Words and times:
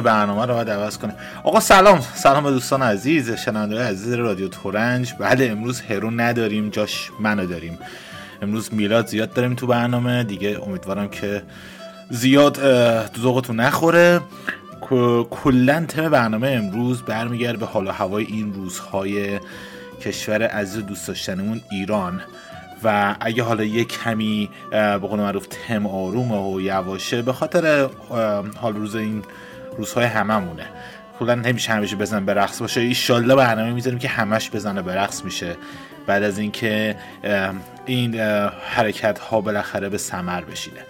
برنامه 0.00 0.46
رو 0.46 0.54
باید 0.54 0.70
عوض 0.70 0.98
کنه. 0.98 1.14
آقا 1.44 1.60
سلام. 1.60 2.00
سلام 2.14 2.44
به 2.44 2.50
دوستان 2.50 2.82
عزیز 2.82 3.30
شنونده 3.30 3.84
عزیز 3.84 4.12
رادیو 4.12 4.48
تورنج. 4.48 5.12
بله 5.18 5.48
امروز 5.50 5.80
هرو 5.80 6.10
نداریم 6.10 6.70
جاش 6.70 7.10
منو 7.20 7.46
داریم. 7.46 7.78
امروز 8.42 8.74
میلاد 8.74 9.06
زیاد 9.06 9.32
داریم 9.32 9.54
تو 9.54 9.66
برنامه. 9.66 10.24
دیگه 10.24 10.58
امیدوارم 10.66 11.08
که 11.08 11.42
زیاد 12.10 12.58
ذوقتون 13.18 13.60
نخوره. 13.60 14.20
کلا 15.30 15.84
تم 15.88 16.08
برنامه 16.08 16.48
امروز 16.48 17.02
برمیگرده 17.02 17.58
به 17.58 17.66
حال 17.66 17.86
و 17.86 17.90
هوای 17.90 18.24
این 18.24 18.54
روزهای 18.54 19.40
کشور 20.00 20.42
عزیز 20.42 20.86
دوست 20.86 21.08
داشتنمون 21.08 21.60
ایران. 21.70 22.20
و 22.84 23.16
اگه 23.20 23.42
حالا 23.42 23.64
یک 23.64 23.98
کمی 23.98 24.50
به 24.70 24.98
قول 24.98 25.20
معروف 25.20 25.46
تم 25.46 25.86
آرومه 25.86 26.54
و 26.54 26.60
یواشه 26.60 27.22
به 27.22 27.32
خاطر 27.32 27.88
حال 28.60 28.74
روز 28.74 28.94
این 28.96 29.22
روزهای 29.78 30.06
هممونه. 30.06 30.66
کلا 31.18 31.34
نمیشه 31.34 31.72
همیشه 31.72 31.96
بزن 31.96 32.24
به 32.24 32.34
رقص 32.34 32.60
باشه. 32.60 32.80
ایشالله 32.80 33.34
برنامه 33.34 33.72
می‌ذاریم 33.72 33.98
که 33.98 34.08
همش 34.08 34.50
بزنه 34.50 34.82
به 34.82 34.94
رقص 34.94 35.24
میشه. 35.24 35.56
بعد 36.06 36.22
از 36.22 36.38
اینکه 36.38 36.96
این 37.86 38.20
حرکت 38.70 39.18
ها 39.18 39.40
بالاخره 39.40 39.88
به 39.88 39.98
سمر 39.98 40.40
بشینه. 40.40 40.80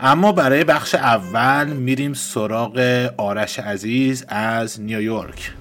اما 0.00 0.32
برای 0.32 0.64
بخش 0.64 0.94
اول 0.94 1.66
میریم 1.66 2.14
سراغ 2.14 3.08
آرش 3.16 3.58
عزیز 3.58 4.24
از 4.28 4.80
نیویورک. 4.80 5.52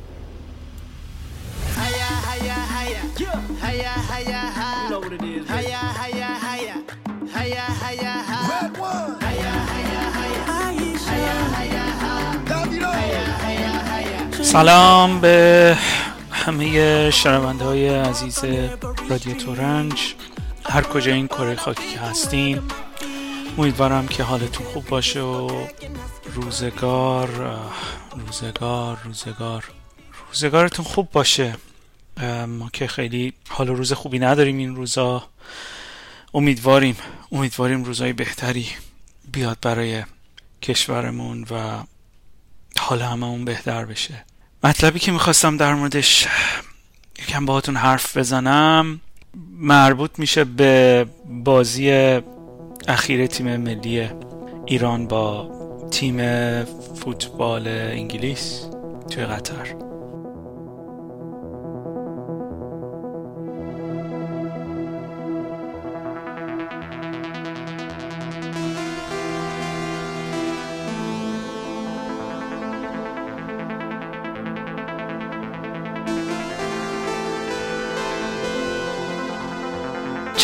سلام 14.52 15.22
به 15.22 15.78
همه 16.32 17.12
شنونده 17.12 17.66
های 17.66 17.88
عزیز 17.88 18.44
رادیو 19.10 19.34
تورنج. 19.34 20.14
هر 20.66 20.82
کجا 20.82 21.14
این 21.14 21.28
کره 21.28 21.56
خاکی 21.56 21.94
که 21.94 22.00
هستین 22.00 22.62
امیدوارم 23.58 24.08
که 24.08 24.24
حالتون 24.24 24.66
خوب 24.66 24.86
باشه 24.86 25.22
و 25.22 25.66
روزگار 26.34 27.30
روزگار 28.16 28.98
روزگار 29.04 29.66
روزگارتون 30.28 30.86
خوب 30.86 31.12
باشه. 31.12 31.56
ما 32.48 32.70
که 32.74 32.88
خیلی 32.88 33.34
حال 33.50 33.68
روز 33.68 33.94
خوبی 33.94 34.20
نداریم 34.20 34.58
این 34.58 34.76
روزا. 34.76 35.24
امیدواریم 36.34 36.98
امیدواریم 37.32 37.84
روزای 37.84 38.14
بهتری 38.14 38.68
بیاد 39.32 39.58
برای 39.62 40.04
کشورمون 40.62 41.46
و 41.52 41.84
حال 42.78 43.02
هممون 43.02 43.46
بهتر 43.46 43.86
بشه. 43.86 44.29
مطلبی 44.64 45.00
که 45.00 45.12
می‌خواستم 45.12 45.58
در 45.58 45.74
موردش 45.74 46.28
یکم 47.20 47.46
باهاتون 47.46 47.76
حرف 47.76 48.18
بزنم 48.18 49.02
مربوط 49.60 50.12
میشه 50.18 50.44
به 50.44 51.06
بازی 51.26 51.92
اخیر 52.88 53.28
تیم 53.28 53.58
ملی 53.58 54.10
ایران 54.66 55.08
با 55.08 55.52
تیم 55.92 56.20
فوتبال 56.96 57.68
انگلیس 57.68 58.66
توی 59.12 59.26
قطر. 59.26 59.89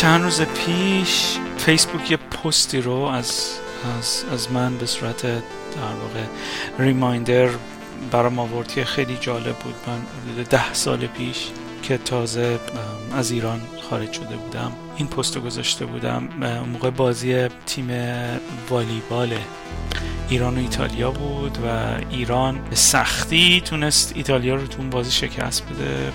چند 0.06 0.22
روز 0.22 0.42
پیش 0.42 1.38
فیسبوک 1.58 2.10
یه 2.10 2.16
پستی 2.16 2.80
رو 2.80 2.92
از 2.92 3.58
از, 3.98 4.24
از 4.32 4.52
من 4.52 4.78
به 4.78 4.86
صورت 4.86 5.22
در 5.22 5.40
واقع 6.02 6.24
ریمایندر 6.78 7.48
برام 8.10 8.38
آورد 8.38 8.68
که 8.68 8.84
خیلی 8.84 9.16
جالب 9.20 9.56
بود. 9.56 9.74
من 9.86 9.98
ده 10.50 10.74
سال 10.74 11.06
پیش 11.06 11.48
که 11.82 11.98
تازه 11.98 12.58
از 13.12 13.30
ایران 13.30 13.60
خارج 13.90 14.12
شده 14.12 14.36
بودم 14.36 14.72
این 14.96 15.08
پست 15.08 15.36
رو 15.36 15.42
گذاشته 15.42 15.86
بودم. 15.86 16.28
موقع 16.72 16.90
بازی 16.90 17.48
تیم 17.48 17.90
والیبال 18.70 19.34
ایران 20.28 20.56
و 20.56 20.60
ایتالیا 20.60 21.10
بود 21.10 21.58
و 21.58 21.96
ایران 22.10 22.58
به 22.70 22.76
سختی 22.76 23.62
تونست 23.64 24.12
ایتالیا 24.16 24.54
رو 24.54 24.66
تو 24.66 24.78
اون 24.78 24.90
بازی 24.90 25.10
شکست 25.10 25.62
بده. 25.64 26.12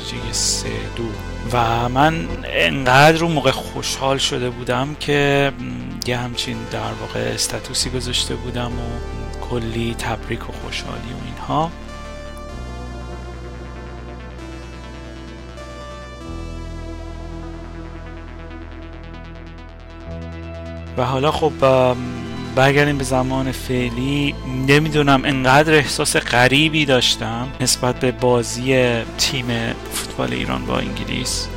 نتیجه 0.00 0.32
سه 0.32 0.68
دو. 0.96 1.04
و 1.52 1.88
من 1.88 2.28
انقدر 2.44 3.24
اون 3.24 3.32
موقع 3.32 3.50
خوشحال 3.50 4.18
شده 4.18 4.50
بودم 4.50 4.96
که 5.00 5.52
یه 6.06 6.16
همچین 6.16 6.56
در 6.70 6.92
واقع 7.00 7.20
استاتوسی 7.20 7.90
گذاشته 7.90 8.34
بودم 8.34 8.72
و 8.72 8.90
کلی 9.50 9.94
تبریک 9.94 10.50
و 10.50 10.52
خوشحالی 10.52 11.12
و 11.12 11.24
اینها. 11.26 11.70
و 20.96 21.04
حالا 21.04 21.30
خب 21.30 21.52
برگردیم 22.54 22.98
به 22.98 23.04
زمان 23.04 23.52
فعلی. 23.52 24.34
نمی‌دونم 24.68 25.22
انقدر 25.24 25.74
احساس 25.74 26.16
غریبی 26.16 26.84
داشتم 26.84 27.48
نسبت 27.60 28.00
به 28.00 28.12
بازی 28.12 28.94
تیم 29.18 29.46
فوتبال 29.92 30.32
ایران 30.32 30.66
با 30.66 30.78
انگلیس 30.78 31.48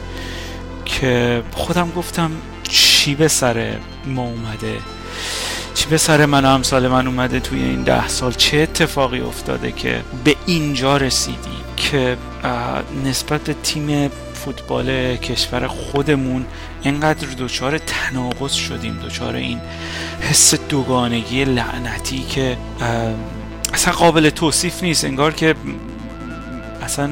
که 0.86 1.44
خودم 1.52 1.92
گفتم 1.92 2.32
چی 2.64 3.16
به 3.16 3.28
سر 3.28 3.78
ما 4.06 4.22
اومده؟ 4.22 4.78
چی 5.76 5.86
به 5.90 5.98
سر 5.98 6.26
من 6.26 6.46
و 6.46 6.48
امثال 6.48 6.88
من 6.88 7.08
اومده 7.08 7.40
توی 7.40 7.64
این 7.64 7.84
ده 7.84 8.08
سال؟ 8.08 8.32
چه 8.34 8.58
اتفاقی 8.58 9.20
افتاده 9.20 9.72
که 9.72 10.02
به 10.24 10.36
اینجا 10.46 10.98
رسیدیم 10.98 11.62
که 11.78 12.18
نسبت 13.06 13.42
به 13.42 13.56
تیم 13.64 14.12
فوتبال 14.46 15.16
کشور 15.16 15.68
خودمون 15.68 16.46
اینقدر 16.82 17.28
دچار 17.28 17.78
تناقض 17.78 18.54
شدیم 18.54 19.00
دچار 19.06 19.36
این 19.36 19.62
حس 20.22 20.56
دوگانگی 20.70 21.46
لعنتی 21.46 22.20
که 22.20 22.58
اصلا 23.74 23.94
قابل 23.94 24.30
توصیف 24.30 24.84
نیست 24.84 25.06
انگار 25.06 25.34
که 25.34 25.56
اصلا 26.82 27.10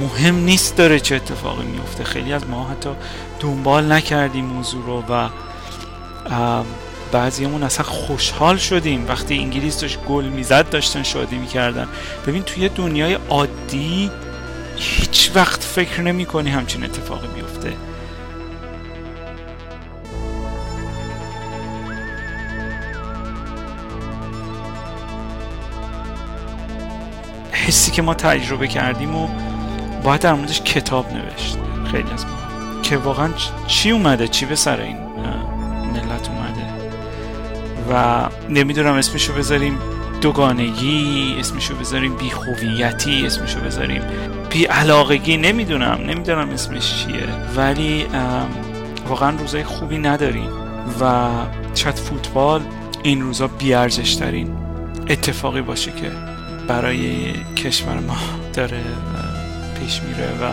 مهم 0.00 0.34
نیست 0.34 0.76
داره 0.76 1.00
چه 1.00 1.16
اتفاقی 1.16 1.64
میفته. 1.66 2.04
خیلی 2.04 2.32
از 2.32 2.46
ما 2.46 2.68
حتی 2.68 2.90
دنبال 3.40 3.92
نکردیم 3.92 4.44
موضوع 4.44 4.84
رو 4.86 5.04
و 5.08 5.28
بعضیمون 7.12 7.62
اصلا 7.62 7.84
خوشحال 7.84 8.56
شدیم. 8.56 9.08
وقتی 9.08 9.38
انگلیس 9.38 9.80
داشت 9.80 9.98
گل 10.08 10.24
می‌زد 10.24 10.70
داشتن 10.70 11.02
شادی 11.02 11.36
می‌کردن. 11.36 11.88
ببین 12.26 12.42
توی 12.42 12.68
دنیای 12.68 13.18
عادی 13.28 14.10
هیچ 14.76 15.30
وقت 15.34 15.62
فکر 15.62 16.02
نمی 16.02 16.26
کنی 16.26 16.50
همچین 16.50 16.84
اتفاقی 16.84 17.28
بیفته. 17.28 17.72
حسی 27.52 27.90
که 27.90 28.02
ما 28.02 28.14
تجربه 28.14 28.68
کردیم 28.68 29.16
و 29.16 29.28
باید 30.02 30.20
در 30.20 30.34
موردش 30.34 30.62
کتاب 30.62 31.12
نوشت. 31.12 31.58
خیلی 31.90 32.10
از 32.14 32.26
ما. 32.26 32.36
که 32.82 32.96
واقعا 32.96 33.28
چی 33.66 33.90
اومده؟ 33.90 34.28
چی 34.28 34.46
به 34.46 34.54
سر 34.56 34.80
این 34.80 34.96
ملت 35.92 36.28
اومده؟ 36.28 36.66
و 37.90 38.28
نمی‌دونم 38.48 38.94
اسمشو 38.94 39.32
بذاریم 39.32 39.78
دوگانگی 40.20 41.36
اسمشو 41.38 41.76
بذاریم 41.76 42.16
بیخویتی 42.16 43.26
اسمشو 43.26 43.60
بذاریم 43.60 44.02
بی 44.56 44.64
علاقگی 44.64 45.36
نمی‌دونم 45.36 45.98
نمی‌دونم 46.06 46.50
اسمش 46.50 47.04
چیه. 47.04 47.26
ولی 47.56 48.06
واقعا 49.08 49.36
روزای 49.36 49.64
خوبی 49.64 49.98
نداریم 49.98 50.48
و 51.00 51.28
شاید 51.74 51.94
فوتبال 51.94 52.60
این 53.02 53.22
روزا 53.22 53.46
بیارزش 53.46 54.14
ترین 54.14 54.56
اتفاقی 55.08 55.62
باشه 55.62 55.90
که 55.90 56.12
برای 56.68 57.32
کشور 57.56 57.98
ما 57.98 58.16
داره 58.54 58.80
پیش 59.80 60.00
میره 60.02 60.28
و 60.28 60.52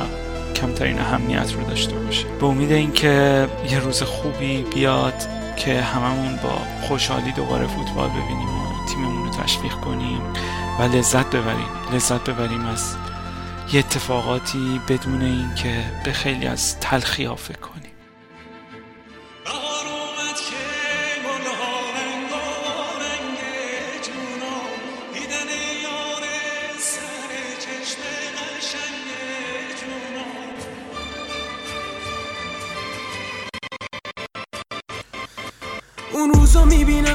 کمترین 0.54 1.00
اهمیت 1.00 1.54
رو 1.54 1.70
داشته 1.70 1.96
باشه. 1.96 2.26
به 2.40 2.46
امید 2.46 2.72
اینکه 2.72 3.48
یه 3.72 3.80
روز 3.80 4.04
خوبی 4.04 4.66
بیاد 4.74 5.28
که 5.58 5.82
هممون 5.82 6.40
با 6.44 6.58
خوشحالی 6.88 7.32
دوباره 7.32 7.68
فوتبال 7.68 8.10
ببینیم 8.10 8.50
و 8.50 8.88
تیممون 8.90 9.26
رو 9.26 9.44
تشویق 9.44 9.74
کنیم 9.74 10.22
و 10.80 10.84
لذت 10.84 11.26
ببریم. 11.26 11.68
لذت 11.94 12.30
ببریم 12.30 12.66
از 12.66 12.96
یه 13.72 13.80
اتفاقاتی 13.80 14.82
بدون 14.90 15.22
اینکه 15.22 15.84
به 16.06 16.14
خیلی 16.14 16.48
از 16.48 16.80
تلخی 16.80 17.24
ها 17.24 17.36
فکر 17.36 17.60
کنیم 17.60 17.94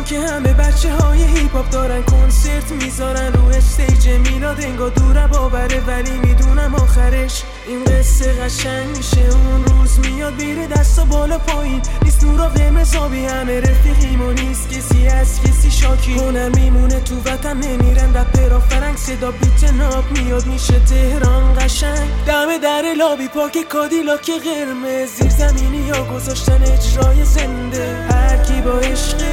که 0.09 0.21
همه 0.21 0.53
بچه 0.53 0.95
های 0.95 1.25
هیپ 1.25 1.53
هاپ 1.53 1.71
دارن 1.71 2.03
کنسرت 2.03 2.73
می‌ذارن. 2.73 3.33
رو 3.33 3.45
استیج 3.45 4.09
میلاد 4.09 4.61
انگا 4.61 4.89
دوره 4.89 5.27
باوره 5.27 5.81
ولی 5.87 6.11
می‌دونم 6.11 6.75
آخرش 6.75 7.43
این 7.69 7.85
قصه 7.85 8.33
قشنگ 8.33 8.97
میشه. 8.97 9.21
اون 9.21 9.65
روز 9.65 9.99
میاد 9.99 10.35
بیره 10.35 10.67
دستا 10.67 11.05
بالا 11.05 11.39
پایین. 11.39 11.83
نیست 12.03 12.25
نورا 12.25 12.49
قرمز 12.49 12.97
آبی 12.97 13.25
همه 13.25 13.61
رفیقیم 13.61 14.23
و 14.23 14.33
نیست 14.33 14.69
کسی 14.71 15.07
از 15.07 15.41
کسی 15.43 15.71
شاکی. 15.71 16.15
هنر 16.15 16.49
میمونه 16.49 17.01
تو 17.01 17.15
وطن 17.25 17.57
نمیرن 17.57 18.15
رپرا 18.15 18.61
فرنگ 18.61 18.97
صدا 18.97 19.31
بیت 19.31 19.73
ناب 19.73 20.05
میاد 20.11 20.47
میشه 20.47 20.81
تهران 20.81 21.55
قشنگ. 21.59 22.09
دم 22.27 22.59
در 22.63 22.83
لابی 22.99 23.29
پاک 23.29 23.59
کادیلاک 23.69 24.31
قرمز. 24.31 25.09
زیر 25.19 25.31
زمینی 25.31 25.87
یا 25.87 26.05
گذاشتن 26.05 26.63
اجرای 26.63 27.25
زنده. 27.25 28.07
هر 28.11 28.37
کی 28.37 28.61
با 28.61 28.79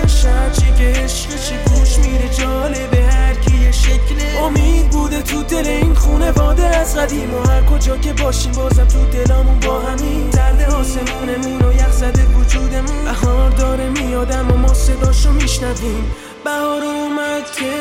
عشقش 0.04 0.26
هرچی 0.26 0.74
که 0.78 1.00
عشقشی 1.00 1.56
گوش 1.68 1.98
میره 1.98 2.30
جالبه 2.30 3.04
هر 3.04 3.34
کی 3.34 3.58
یه 3.58 3.72
شکل. 3.72 4.16
امید 4.44 4.90
بوده 4.90 5.22
تو 5.22 5.44
دل 5.44 5.68
این 5.68 5.94
خونه 5.94 6.32
واده 6.32 6.66
از 6.66 6.98
قدیم 6.98 7.34
و 7.34 7.40
هر 7.50 7.62
کجا 7.64 7.98
که 7.98 8.14
باشیم 8.14 8.52
بازم 8.52 8.88
تو 8.88 9.06
دلامون 9.06 9.60
با 9.60 9.80
همین. 9.80 10.30
درد 10.30 10.62
آسمونمون 10.62 11.62
و 11.62 11.74
یخ 11.74 11.92
زده 11.92 12.26
وجودمون. 12.26 13.06
بهار 13.06 13.50
داره 13.50 13.90
میادم 13.90 14.52
و 14.52 14.58
ما 14.58 14.74
صداشو 14.74 15.32
میشنویم. 15.32 16.12
بهار 16.46 16.84
اومد 16.84 17.44
که 17.60 17.72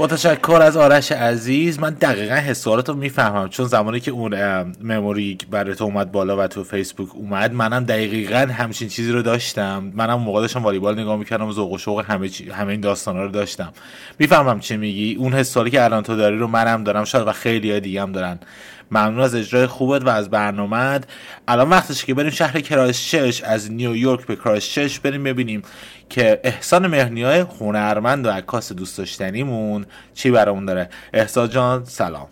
با 0.00 0.06
تشکر 0.06 0.60
از 0.62 0.76
آرش 0.76 1.12
عزیز. 1.12 1.78
من 1.78 1.90
دقیقا 1.90 2.34
حسات 2.34 2.88
رو 2.88 2.94
می‌فهمم 2.94 3.48
چون 3.48 3.66
زمانی 3.66 4.00
که 4.00 4.10
اون 4.10 4.34
memory 4.82 5.38
برای 5.50 5.74
تو 5.74 5.84
اومد 5.84 6.12
بالا 6.12 6.36
و 6.44 6.46
تو 6.46 6.64
فیسبوک 6.64 7.08
اومد 7.14 7.52
منم 7.52 7.84
دقیقا 7.84 8.46
همچین 8.52 8.88
چیزی 8.88 9.12
رو 9.12 9.22
داشتم. 9.22 9.92
منم 9.94 10.14
موقع 10.20 10.40
داشتم 10.40 10.62
والیبال 10.62 11.00
نگاه 11.00 11.16
می‌کردم 11.16 11.48
و 11.48 11.52
ذوق 11.52 11.72
و 11.72 11.78
شوق 11.78 12.04
همه, 12.08 12.28
چی... 12.28 12.50
همه 12.50 12.70
این 12.72 12.80
داستانا 12.80 13.22
رو 13.22 13.30
داشتم. 13.30 13.72
می‌فهمم 14.18 14.60
چه 14.60 14.76
میگی. 14.76 15.14
اون 15.14 15.32
حسایی 15.32 15.70
که 15.70 15.84
الان 15.84 16.02
تو 16.02 16.16
داری 16.16 16.38
رو 16.38 16.46
منم 16.46 16.84
دارم. 16.84 17.04
شاید 17.04 17.26
و 17.26 17.32
خیلی 17.32 17.80
دیگه 17.80 18.02
هم 18.02 18.12
دارن 18.12 18.38
ممنون 18.90 19.20
از 19.20 19.34
اجرای 19.34 19.66
خوبت 19.66 20.04
و 20.04 20.08
از 20.08 20.30
برنامه 20.30 21.00
الان 21.48 21.70
وقتشه 21.70 22.06
که 22.06 22.14
بریم 22.14 22.30
شهر 22.30 22.60
کرایستچرچ 22.60 23.42
از 23.44 23.72
نیویورک 23.72 24.26
به 24.26 24.36
کرایستچرچ 24.36 25.00
بریم 25.00 25.24
ببینیم 25.24 25.62
که 26.08 26.40
احسان 26.44 26.86
مهنیای 26.86 27.40
هنرمند 27.40 28.26
و 28.26 28.30
عکاس 28.30 28.72
دوست 28.72 28.98
داشتنیمون 28.98 29.86
چی 30.14 30.30
برامون 30.30 30.64
داره. 30.64 30.88
احسان 31.12 31.48
جان 31.48 31.84
سلام. 31.84 32.28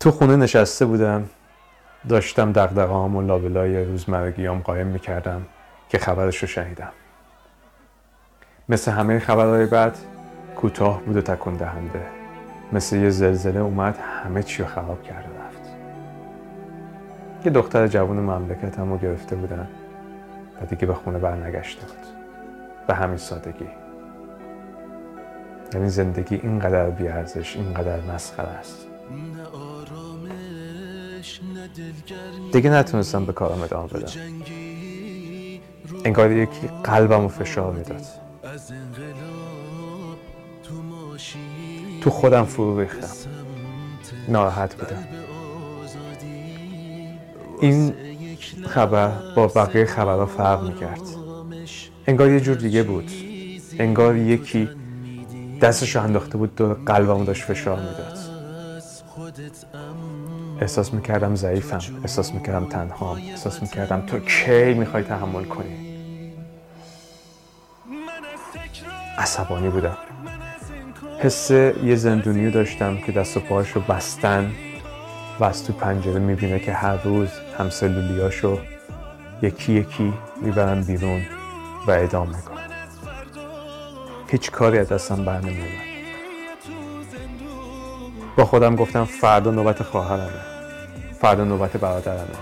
تو 0.00 0.10
خونه 0.10 0.36
نشسته 0.36 0.84
بودم. 0.84 1.30
داشتم 2.08 2.52
دقدقه 2.52 2.92
هم 2.92 3.16
و 3.16 3.22
لابلای 3.22 3.84
روزمرگیام 3.84 4.58
قایم 4.58 4.86
می‌کردم 4.86 5.46
که 5.88 5.98
خبرش 5.98 6.36
رو 6.36 6.48
شنیدم. 6.48 6.92
مثل 8.68 8.90
همه 8.90 9.18
خبرهای 9.18 9.66
بعد 9.66 9.98
کوتاه 10.56 11.02
بود 11.02 11.16
و 11.16 11.20
تکون 11.22 11.54
دهنده. 11.56 12.21
مثل 12.72 12.96
یه 12.96 13.10
زلزله 13.10 13.60
اومد 13.60 13.98
همه 13.98 14.42
چی 14.42 14.62
رو 14.62 14.68
خراب 14.68 15.02
کرده 15.02 15.28
رفت. 15.46 15.62
یه 17.44 17.52
دختر 17.52 17.86
جوان 17.86 18.16
مملکت 18.16 18.78
هم 18.78 18.92
رو 18.92 18.98
گرفته 18.98 19.36
بودن 19.36 19.68
و 20.62 20.66
دیگه 20.66 20.86
به 20.86 20.94
خونه 20.94 21.18
برنگشته 21.18 21.86
بود. 21.86 22.06
به 22.86 22.94
همین 22.94 23.16
سادگی. 23.16 23.68
یعنی 25.74 25.88
زندگی 25.88 26.34
اینقدر 26.34 26.90
بیارزش 26.90 27.56
اینقدر 27.56 28.00
مسخره 28.14 28.48
است. 28.48 28.86
دیگه 32.52 32.70
نتونستم 32.70 33.24
به 33.24 33.32
کارم 33.32 33.62
ادامه 33.62 33.88
بدم. 33.88 34.08
انگار 36.04 36.32
یکی 36.32 36.70
قلبم 36.84 37.22
رو 37.22 37.28
فشار 37.28 37.72
می‌داد. 37.72 38.02
تو 42.02 42.10
خودم 42.10 42.44
فرو 42.44 42.80
ریختم. 42.80 43.30
ناراحت 44.28 44.74
بودم. 44.74 45.04
این 47.60 47.94
خبر 48.66 49.12
با 49.36 49.46
بقیه 49.46 49.84
خبرها 49.84 50.26
فرق 50.26 50.62
می‌کرد. 50.62 51.00
انگار 52.06 52.30
یه 52.30 52.40
جور 52.40 52.56
دیگه 52.56 52.82
بود. 52.82 53.10
انگار 53.78 54.16
یکی 54.16 54.68
دستش 55.60 55.96
رو 55.96 56.02
انداخته 56.02 56.38
بود 56.38 56.54
دور 56.54 56.74
قلبم 56.74 57.24
داشت 57.24 57.42
فشار 57.42 57.78
می‌داد. 57.80 58.18
احساس 60.60 60.94
می‌کردم 60.94 61.34
ضعیفم 61.34 61.80
احساس 62.02 62.34
می‌کردم 62.34 62.68
تنها 62.68 63.16
احساس 63.16 63.62
می‌کردم 63.62 64.06
تو 64.06 64.18
کی 64.18 64.74
می‌خوای 64.74 65.02
تحمل 65.02 65.44
کنی؟ 65.44 65.92
عصبانی 69.18 69.68
بودم. 69.68 69.96
حس 71.22 71.50
یه 71.50 71.96
زندونی 71.96 72.50
داشتم 72.50 72.96
که 72.96 73.12
دست 73.12 73.36
و 73.36 73.40
پاهاش 73.40 73.70
رو 73.70 73.80
بستن. 73.80 74.52
و 75.40 75.44
از 75.44 75.66
تو 75.66 75.72
پنجره 75.72 76.18
می‌بینه 76.18 76.58
که 76.58 76.72
هر 76.72 76.96
روز 76.96 77.28
همسلولیاشو 77.58 78.58
یکی 79.42 79.72
یکی 79.72 80.12
می‌برن 80.42 80.82
بیرون 80.82 81.22
و 81.86 81.90
اعدام 81.90 82.28
می‌کنن. 82.28 82.68
هیچ 84.28 84.50
کاری 84.50 84.78
از 84.78 84.88
دستم 84.88 85.24
بر 85.24 85.40
با 88.36 88.44
خودم 88.44 88.76
گفتم 88.76 89.04
فردا 89.04 89.50
نوبت 89.50 89.82
خواهرمه. 89.82 90.40
فردا 91.20 91.44
نوبت 91.44 91.76
برادرمه. 91.76 92.36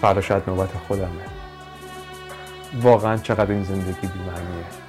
فردا 0.00 0.20
شاید 0.20 0.42
نوبت 0.46 0.70
خودمه. 0.88 1.24
واقعا 2.82 3.16
چقدر 3.16 3.50
این 3.52 3.64
زندگی 3.64 4.06
بیمعنیه. 4.06 4.83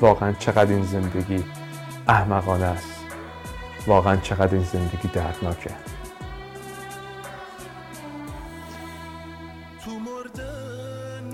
واقعا 0.00 0.32
چقدر 0.32 0.72
این 0.72 0.84
زندگی 0.84 1.44
احمقانه 2.08 2.64
است. 2.64 2.94
واقعا 3.86 4.16
چقدر 4.16 4.54
این 4.54 4.64
زندگی 4.64 5.08
دردناکه. 5.12 5.70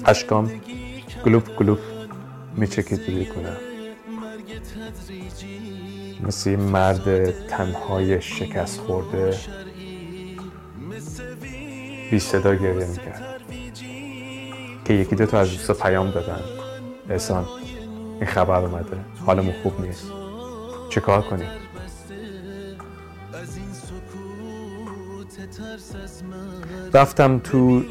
اشکام 0.04 0.50
گلوب 1.24 1.56
گلوب 1.56 1.78
میچکید 2.56 3.10
روی 3.10 3.26
کنم 3.26 3.56
مثل 6.22 6.56
مرد 6.56 7.30
تنهای 7.46 8.22
شکست 8.22 8.80
خورده. 8.80 9.36
بی 12.10 12.18
صدا 12.18 12.54
گریه 12.54 12.86
می‌کرد. 12.86 13.40
که 14.84 14.94
یکی 14.94 15.16
دو 15.16 15.26
تا 15.26 15.38
از 15.40 15.50
دوستا 15.50 15.74
پیام 15.74 16.10
دادن. 16.10 16.40
احسان. 17.10 17.46
این 18.20 18.28
خبر 18.28 18.58
اومده. 18.58 18.96
حالمون 19.26 19.54
خوب 19.62 19.80
نیست. 19.80 20.12
چه 20.90 21.00
کار 21.00 21.22
کنیم؟ 21.22 21.48
رفتم 26.94 27.38
تو 27.38 27.82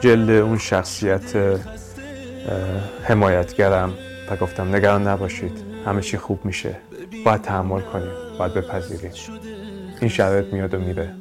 جلد 0.00 0.30
اون 0.30 0.58
شخصیت 0.58 1.60
حمایتگرم 3.02 3.94
و 4.30 4.36
گفتم 4.36 4.74
نگران 4.74 5.06
نباشید 5.06 5.64
همه 5.86 6.00
چی 6.00 6.18
خوب 6.18 6.44
میشه. 6.44 6.76
باید 7.24 7.42
تحمل 7.42 7.80
کنیم 7.80 8.10
باید 8.38 8.54
بپذیریم. 8.54 9.12
این 10.00 10.10
شرایط 10.10 10.52
میاد 10.52 10.74
و 10.74 10.78
میره. 10.78 11.14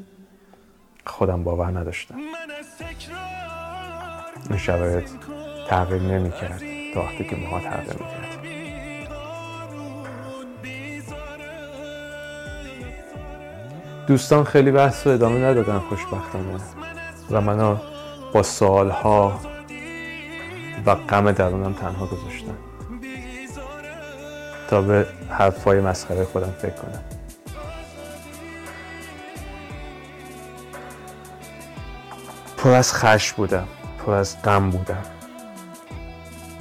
خودم 1.06 1.44
باور 1.44 1.80
نداشتم. 1.80 2.16
این 4.50 4.60
شرایط 4.60 5.10
تغییر 5.68 6.02
نمی‌کرد 6.02 6.62
تا 6.94 7.02
وقتی 7.02 7.24
که 7.30 7.36
ماها 7.36 7.60
تغییر 7.60 7.94
می‌کرد. 7.94 8.25
دوستان 14.08 14.44
خیلی 14.44 14.72
بحث 14.72 15.08
رو 15.08 15.14
ادامه 15.14 15.40
ندادن 15.40 15.80
خوشبختانه. 15.80 16.60
و 17.32 17.42
منو 17.42 17.78
با 18.34 18.44
سالها 18.44 19.40
و 20.86 20.96
غم 20.96 21.32
درونم 21.32 21.74
تنها 21.74 22.06
گذاشتن. 22.06 22.58
تا 24.70 24.82
به 24.82 25.08
حرفای 25.30 25.82
مسخره 25.82 26.26
خودم 26.26 26.52
فکر 26.52 26.76
کنم. 26.76 27.04
پر 32.58 32.70
از 32.70 32.94
خش 32.94 33.34
بودم 33.34 33.68
پر 34.06 34.14
از 34.14 34.42
غم 34.42 34.70
بودم. 34.70 35.04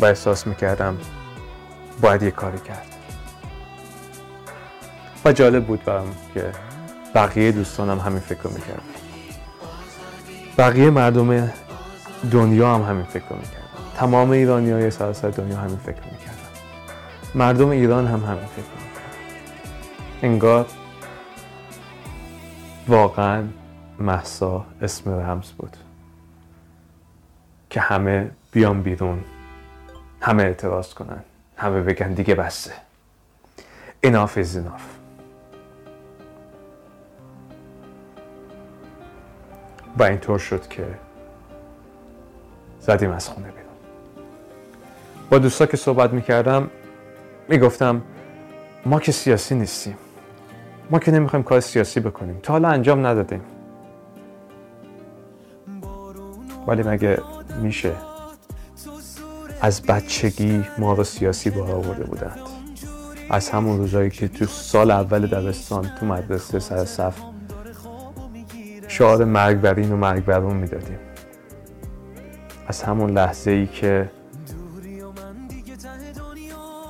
و 0.00 0.04
احساس 0.04 0.46
می‌کردم 0.46 0.98
باید 2.00 2.22
یه 2.22 2.30
کاری 2.30 2.58
کرد. 2.58 2.86
و 5.24 5.32
جالب 5.32 5.66
بود 5.66 5.84
برام 5.84 6.14
که 6.34 6.52
بقیه 7.14 7.52
دوستانم 7.52 7.98
همین 7.98 8.18
فکر 8.18 8.46
می‌کردن. 8.48 8.82
بقیه 10.58 10.90
مردم 10.90 11.52
دنیا 12.30 12.74
هم 12.74 12.82
همین 12.82 13.04
فکر 13.04 13.32
می‌کردن. 13.32 13.64
تمام 13.96 14.30
ایرانی 14.30 14.70
های 14.70 14.90
سراسر 14.90 15.30
دنیا 15.30 15.56
همین 15.56 15.76
فکر 15.76 16.02
می‌کردن. 16.12 16.38
مردم 17.34 17.68
ایران 17.68 18.06
هم 18.06 18.24
همین 18.24 18.46
فکر 18.46 18.62
می‌کردن. 18.76 19.18
انگار 20.22 20.66
واقعا 22.88 23.44
محسا 23.98 24.66
اسم 24.82 25.10
رمز 25.10 25.50
بود 25.50 25.76
که 27.70 27.80
همه 27.80 28.30
بیان 28.52 28.82
بیرون 28.82 29.24
همه 30.20 30.42
اعتراض 30.42 30.94
کنن 30.94 31.20
همه 31.56 31.80
بگن 31.80 32.12
دیگه 32.12 32.34
بسته 32.34 32.72
enough 34.06 34.36
is 34.36 34.56
enough. 34.56 34.93
و 39.98 40.02
اینطور 40.02 40.38
شد 40.38 40.68
که 40.68 40.86
زدیم 42.80 43.10
از 43.10 43.28
خونه 43.28 43.46
بیرون. 43.46 43.64
با 45.30 45.38
دوستا 45.38 45.66
که 45.66 45.76
صحبت 45.76 46.12
می‌کردم 46.12 46.70
می‌گفتم 47.48 48.02
ما 48.86 49.00
که 49.00 49.12
سیاسی 49.12 49.54
نیستیم. 49.54 49.96
ما 50.90 50.98
که 50.98 51.10
نمی‌خوایم 51.10 51.42
کار 51.42 51.60
سیاسی 51.60 52.00
بکنیم. 52.00 52.40
تا 52.42 52.52
حالا 52.52 52.68
انجام 52.68 53.06
ندادیم. 53.06 53.40
ولی 56.66 56.82
مگه 56.82 57.18
میشه 57.62 57.92
از 59.60 59.82
بچگی 59.82 60.64
ما 60.78 60.92
رو 60.92 61.04
سیاسی 61.04 61.50
بار 61.50 61.70
آورده 61.70 62.04
بودند؟ 62.04 62.38
از 63.30 63.50
همون 63.50 63.78
روزایی 63.78 64.10
که 64.10 64.28
تو 64.28 64.44
سال 64.44 64.90
اول 64.90 65.26
دبستان 65.26 65.90
تو 66.00 66.06
مدرسه 66.06 66.58
سر 66.58 66.84
صف 66.84 67.14
شعار 68.94 69.24
مرگ 69.24 69.60
بر 69.60 69.74
این 69.74 69.92
و 69.92 69.96
مرگ 69.96 70.24
بر 70.24 70.40
اون 70.40 70.56
می‌دادیم. 70.56 70.98
از 72.66 72.82
همون 72.82 73.10
لحظه 73.10 73.50
ای 73.50 73.66
که 73.66 74.10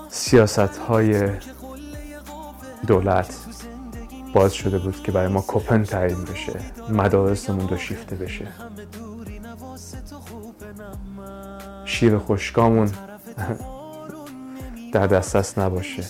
سیاست 0.08 0.58
های 0.58 1.30
دولت 2.86 3.36
باز 4.34 4.54
شده 4.54 4.78
بود 4.78 5.02
که 5.02 5.12
برای 5.12 5.28
ما 5.28 5.44
کپن 5.48 5.82
تعیین 5.82 6.24
بشه 6.24 6.60
مدارسمون 6.90 7.66
دو 7.66 7.76
شیفته 7.76 8.16
بشه. 8.16 8.46
شیر 11.84 12.18
خشکامون 12.18 12.90
در 14.92 15.06
دسترس 15.06 15.58
نباشه. 15.58 16.04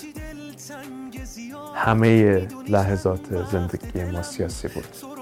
همه 1.75 2.39
لحظات 2.69 3.51
زندگی 3.53 4.05
ما 4.05 4.23
سیاسی 4.23 4.69
بود. 4.69 5.14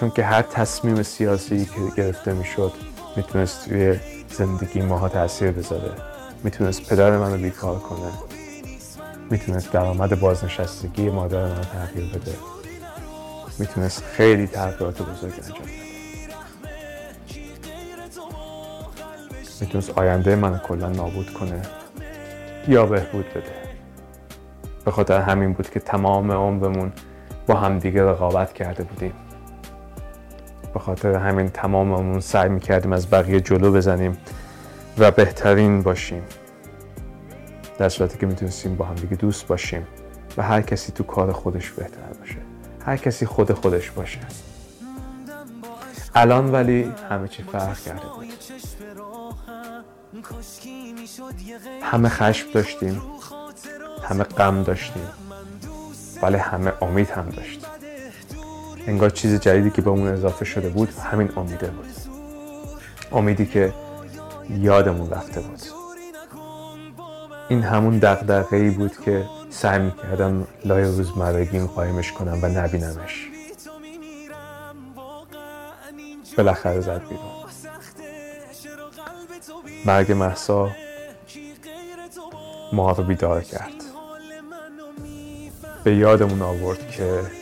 چون 0.00 0.10
که 0.10 0.24
هر 0.24 0.42
تصمیم 0.42 1.02
سیاسی 1.02 1.64
که 1.64 1.80
گرفته 1.96 2.32
می‌شد 2.32 2.72
می‌تونست 3.16 3.68
توی 3.68 3.98
زندگی 4.28 4.80
ماها 4.80 5.08
تاثیر 5.08 5.50
بذاره. 5.50 5.92
می‌تونست 6.44 6.88
پدر 6.88 7.18
منو 7.18 7.36
بیکار 7.36 7.78
کنه. 7.78 8.10
می‌تونست 9.30 9.72
درآمد 9.72 10.20
بازنشستگی 10.20 11.10
مادر 11.10 11.44
من 11.44 11.60
تغییر 11.60 12.14
بده. 12.14 12.32
می‌تونست 13.58 14.04
خیلی 14.04 14.46
تغییرات 14.46 15.02
بزرگ 15.02 15.32
انجام 15.32 15.58
بده. 15.58 15.72
می‌تونست 19.60 19.90
آینده 19.90 20.36
من 20.36 20.58
کلا 20.58 20.88
نابود 20.88 21.32
کنه 21.32 21.62
یا 22.68 22.86
بهبود 22.86 23.26
بده. 23.30 23.52
به 24.84 24.90
خاطر 24.90 25.20
همین 25.20 25.52
بود 25.52 25.70
که 25.70 25.80
تمام 25.80 26.32
عمرمون 26.32 26.92
با 27.46 27.54
همدیگه 27.54 28.02
رقابت 28.02 28.52
کرده 28.52 28.82
بودیم. 28.82 29.12
به 30.74 30.80
خاطر 30.80 31.14
همین 31.14 31.48
تماممون 31.48 32.20
سعی 32.20 32.48
می‌کردیم 32.48 32.92
از 32.92 33.10
بقیه 33.10 33.40
جلو 33.40 33.72
بزنیم 33.72 34.18
و 34.98 35.10
بهترین 35.10 35.82
باشیم. 35.82 36.22
در 37.78 37.88
صورتی 37.88 38.18
که 38.18 38.26
می‌تونستیم 38.26 38.76
با 38.76 38.84
همدیگه 38.84 39.16
دوست 39.16 39.46
باشیم 39.46 39.86
و 40.36 40.42
هر 40.42 40.62
کسی 40.62 40.92
تو 40.92 41.04
کار 41.04 41.32
خودش 41.32 41.70
بهتر 41.70 42.12
باشه. 42.20 42.36
هر 42.86 42.96
کسی 42.96 43.26
خود 43.26 43.52
خودش 43.52 43.90
باشه. 43.90 44.20
الان 46.14 46.52
ولی 46.52 46.92
همه 47.10 47.28
چی 47.28 47.42
فرق 47.42 47.78
کرده 47.78 48.00
بود. 48.00 48.26
همه 51.82 52.08
خشم 52.08 52.46
داشتیم 52.54 53.02
همه 54.08 54.24
غم 54.24 54.62
داشتیم 54.62 55.08
ولی 56.22 56.36
همه 56.36 56.72
امید 56.82 57.10
هم 57.10 57.28
داشتیم. 57.28 57.77
انگار 58.88 59.10
چیز 59.10 59.40
جدیدی 59.40 59.70
که 59.70 59.82
به 59.82 59.90
اون 59.90 60.08
اضافه 60.08 60.44
شده 60.44 60.68
بود 60.68 60.88
همین 60.90 61.30
امیده 61.36 61.66
بود. 61.66 61.86
امیدی 63.12 63.46
که 63.46 63.72
یادمون 64.50 65.10
رفته 65.10 65.40
بود. 65.40 65.62
این 67.48 67.62
همون 67.62 67.98
دقدقه 67.98 68.70
بود 68.70 68.96
که 69.04 69.24
سعی 69.50 69.82
می‌کردم 69.82 70.46
لای 70.64 70.82
روزمرگیم 70.82 71.66
قایمش 71.66 72.12
کنم 72.12 72.38
و 72.42 72.46
نبینمش. 72.46 73.28
بالاخره 76.36 76.80
زد 76.80 77.02
بیرون. 77.08 77.24
مرگ 79.84 80.12
محسا 80.12 80.70
ما 82.72 82.92
رو 82.92 83.04
بیدار 83.04 83.42
کرد. 83.42 83.72
به 85.84 85.96
یادمون 85.96 86.42
آورد 86.42 86.90
که 86.90 87.37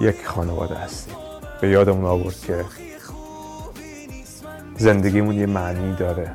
یک 0.00 0.26
خانواده 0.26 0.74
هستیم 0.74 1.16
به 1.60 1.68
یادمون 1.68 2.04
آورد 2.04 2.40
که 2.40 2.64
زندگیمون 4.76 5.34
یه 5.34 5.46
معنی 5.46 5.96
داره. 5.96 6.30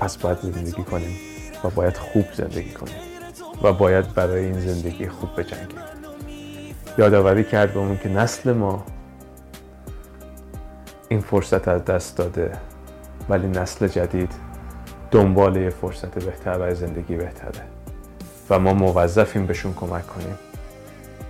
پس 0.00 0.16
باید 0.16 0.38
زندگی 0.38 0.82
کنیم 0.82 1.16
و 1.64 1.70
باید 1.70 1.96
خوب 1.96 2.24
زندگی 2.34 2.70
کنیم 2.70 2.94
و 3.62 3.72
باید 3.72 4.14
برای 4.14 4.44
این 4.44 4.60
زندگی 4.60 5.08
خوب 5.08 5.40
بجنگیم. 5.40 5.78
یادآوری 6.98 7.44
کرد 7.44 7.74
به 7.74 7.98
که 8.02 8.08
نسل 8.08 8.52
ما 8.52 8.84
این 11.08 11.20
فرصت 11.20 11.68
از 11.68 11.84
دست 11.84 12.16
داده 12.16 12.52
ولی 13.28 13.48
نسل 13.48 13.88
جدید 13.88 14.32
دنبال 15.10 15.56
یه 15.56 15.70
فرصت 15.70 16.24
بهتر 16.24 16.58
برای 16.58 16.74
زندگی 16.74 17.16
بهتره. 17.16 17.77
و 18.50 18.58
ما 18.58 18.72
موظفیم 18.72 19.46
بهشون 19.46 19.74
کمک 19.74 20.06
کنیم 20.06 20.38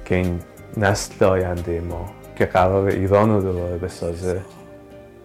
که 0.05 0.15
این 0.15 0.41
نسل 0.77 1.25
آینده 1.25 1.81
ما 1.81 2.11
که 2.37 2.47
قرار 2.47 2.87
ایران 2.87 3.29
رو 3.29 3.43
دوباره 3.43 3.79
بسازه 3.79 4.41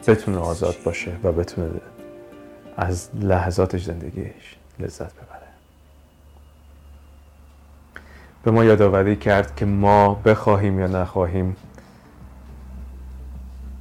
بتونه 0.07 0.37
آزاد 0.37 0.75
باشه 0.85 1.11
و 1.23 1.31
بتونه 1.31 1.69
از 2.77 3.09
لحظات 3.13 3.77
زندگیش 3.77 4.57
لذت 4.79 5.13
ببره. 5.13 5.47
به 8.43 8.51
ما 8.51 8.63
یادآوری 8.63 9.15
کرد 9.15 9.55
که 9.55 9.65
ما 9.65 10.13
بخواهیم 10.13 10.79
یا 10.79 10.87
نخواهیم 10.87 11.55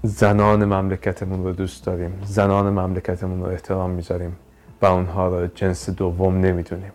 زنان 0.02 0.64
مملکتمون 0.64 1.44
رو 1.44 1.52
دوست 1.52 1.84
داریم 1.84 2.22
زنان 2.24 2.70
مملکتمون 2.70 3.40
رو 3.40 3.46
احترام 3.46 3.90
می‌ذاریم 3.90 4.36
و 4.82 4.86
اونها 4.86 5.28
رو 5.28 5.46
جنس 5.46 5.90
دوم 5.90 6.40
نمی‌دونیم. 6.40 6.92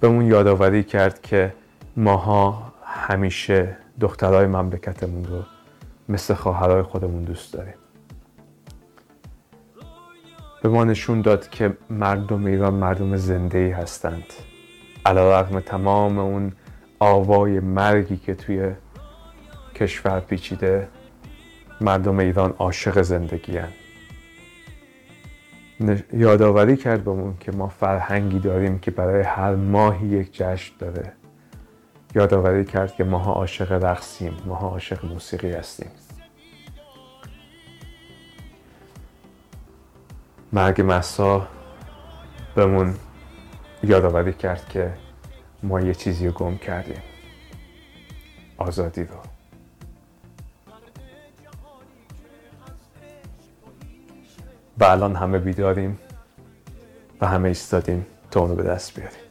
بهمون 0.00 0.26
یادآوری 0.26 0.82
کرد 0.82 1.22
که 1.22 1.52
ماها 1.96 2.72
همیشه 2.84 3.76
دخترای 4.00 4.46
مملکتمون 4.46 5.24
رو 5.24 5.42
مثل 6.08 6.34
خواهرای 6.34 6.82
خودمون 6.82 7.24
دوست 7.24 7.52
داریم 7.52 7.74
به 10.62 10.68
ما 10.68 10.84
نشون 10.84 11.20
داد 11.20 11.48
که 11.48 11.76
مردم 11.90 12.44
ایران 12.44 12.74
مردم 12.74 13.16
زنده 13.16 13.58
ای 13.58 13.70
هستند 13.70 14.24
علا 15.06 15.40
رقم 15.40 15.60
تمام 15.60 16.18
اون 16.18 16.52
آوای 16.98 17.60
مرگی 17.60 18.16
که 18.16 18.34
توی 18.34 18.72
کشور 19.74 20.20
پیچیده 20.20 20.88
مردم 21.80 22.18
ایران 22.18 22.54
عاشق 22.58 23.02
زندگی 23.02 23.56
هن. 23.56 23.68
یادآوری 26.12 26.76
کرد 26.76 27.04
بهمون 27.04 27.36
که 27.40 27.52
ما 27.52 27.68
فرهنگی 27.68 28.38
داریم 28.38 28.78
که 28.78 28.90
برای 28.90 29.22
هر 29.22 29.54
ماهی 29.54 30.06
یک 30.06 30.32
جشن 30.32 30.74
داره. 30.78 31.12
یادآوری 32.14 32.64
کرد 32.64 32.94
که 32.94 33.04
ماها 33.04 33.32
عاشق 33.32 33.72
رقصیم 33.72 34.36
ماها 34.46 34.68
عاشق 34.68 35.04
موسیقی 35.04 35.52
هستیم. 35.52 35.90
مرگ 40.52 40.82
مسا 40.86 41.48
بهمون 42.54 42.94
یادآوری 43.82 44.32
کرد 44.32 44.68
که 44.68 44.94
ما 45.62 45.80
یه 45.80 45.94
چیزی 45.94 46.26
رو 46.26 46.32
گم 46.32 46.58
کردیم. 46.58 47.02
آزادی 48.58 49.04
رو. 49.04 49.33
و 54.78 54.84
الان 54.84 55.16
همه 55.16 55.38
بیداریم 55.38 55.98
و 57.20 57.26
همه 57.26 57.48
ایستادیم 57.48 58.06
تا 58.30 58.40
اونو 58.40 58.54
به 58.54 58.62
دست 58.62 58.94
بیاریم. 58.94 59.23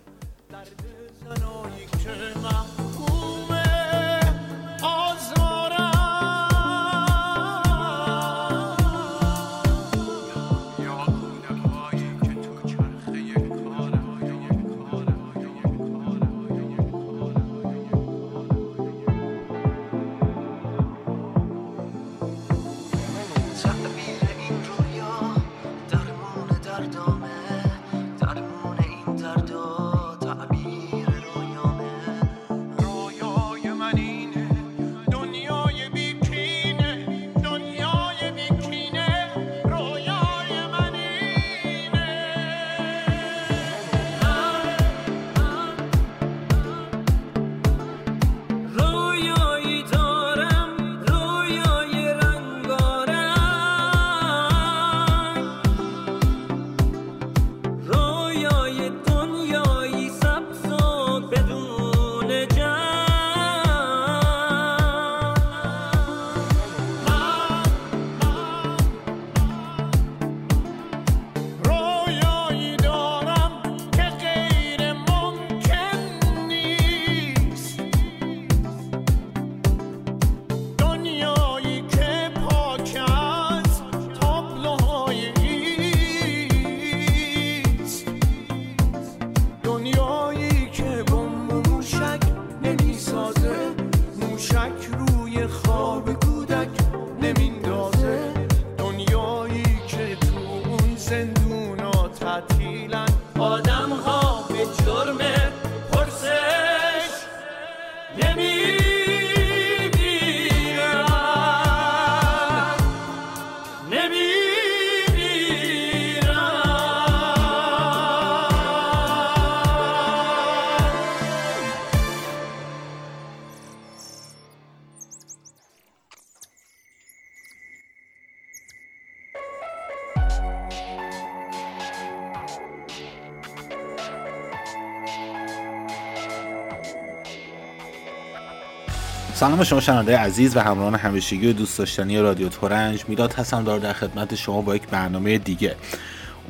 سلام 139.43 139.63
شما 139.63 139.79
شنونده 139.79 140.17
عزیز 140.17 140.57
و 140.57 140.59
همراهان 140.59 140.95
همیشگی 140.95 141.49
و 141.49 141.53
دوست 141.53 141.77
داشتنی 141.77 142.19
رادیو 142.19 142.49
تورنج. 142.49 143.03
میلاد 143.07 143.33
هستم 143.33 143.63
دار 143.63 143.79
در 143.79 143.93
خدمت 143.93 144.35
شما 144.35 144.61
با 144.61 144.75
یک 144.75 144.87
برنامه 144.87 145.37
دیگه. 145.37 145.75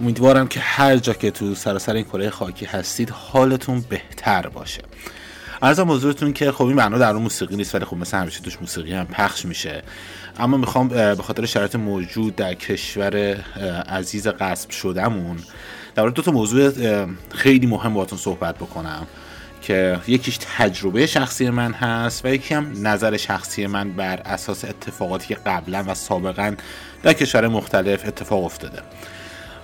امیدوارم 0.01 0.47
که 0.47 0.59
هر 0.59 0.97
جا 0.97 1.13
که 1.13 1.31
تو 1.31 1.55
سراسر 1.55 1.93
این 1.93 2.03
کره 2.03 2.29
خاکی 2.29 2.65
هستید 2.65 3.09
حالتون 3.09 3.85
بهتر 3.89 4.47
باشه. 4.47 4.81
ارزم 5.61 5.91
حضورتون 5.91 6.33
که 6.33 6.51
خب 6.51 6.65
این 6.65 6.75
برنامه 6.75 6.97
در 6.97 7.11
اون 7.11 7.21
موسیقی 7.21 7.55
نیست 7.55 7.75
ولی 7.75 7.85
خب 7.85 7.97
مثل 7.97 8.17
همیشه 8.17 8.41
توش 8.41 8.57
موسیقی 8.61 8.93
هم 8.93 9.05
پخش 9.05 9.45
میشه. 9.45 9.83
اما 10.39 10.57
می‌خوام 10.57 10.87
به 10.87 11.23
خاطر 11.23 11.45
شرایط 11.45 11.75
موجود 11.75 12.35
در 12.35 12.53
کشور 12.53 13.15
عزیز 13.89 14.27
قصب 14.27 14.69
شدهمون 14.69 15.37
در 15.95 16.07
دو 16.07 16.21
تا 16.21 16.31
موضوع 16.31 16.71
خیلی 17.35 17.67
مهم 17.67 17.93
باهاتون 17.93 18.19
صحبت 18.19 18.55
بکنم. 18.55 19.07
که 19.63 19.99
یکیش 20.07 20.37
تجربه 20.57 21.05
شخصی 21.05 21.49
من 21.49 21.73
هست 21.73 22.25
و 22.25 22.27
یکی 22.27 22.53
هم 22.53 22.71
نظر 22.81 23.17
شخصی 23.17 23.67
من 23.67 23.91
بر 23.91 24.19
اساس 24.25 24.65
اتفاقاتی 24.65 25.27
که 25.27 25.35
قبلا 25.35 25.83
و 25.87 25.93
سابقا 25.93 26.55
در 27.03 27.13
کشور 27.13 27.47
مختلف 27.47 28.07
اتفاق 28.07 28.43
افتاده. 28.43 28.81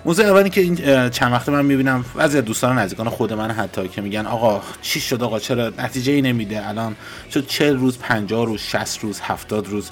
موضوع 0.05 0.25
اولی 0.25 0.49
که 0.49 0.61
این 0.61 0.75
چند 1.09 1.31
وقت 1.31 1.49
من 1.49 1.65
می‌بینم 1.65 2.05
بعضی 2.15 2.37
از 2.37 2.45
دوستان 2.45 2.79
نزدیکان 2.79 3.09
خود 3.09 3.33
من 3.33 3.51
حتی 3.51 3.87
که 3.87 4.01
میگن 4.01 4.25
آقا 4.25 4.61
چی 4.81 4.99
شد 4.99 5.23
آقا؟ 5.23 5.39
چرا 5.39 5.73
نتیجه 5.77 6.13
ای 6.13 6.21
نمیده؟ 6.21 6.67
الان 6.67 6.95
شد 7.33 7.47
40 7.47 7.77
روز 7.77 7.97
50 7.97 8.45
روز 8.45 8.61
60 8.61 8.99
روز 8.99 9.19
70 9.21 9.67
روز. 9.67 9.89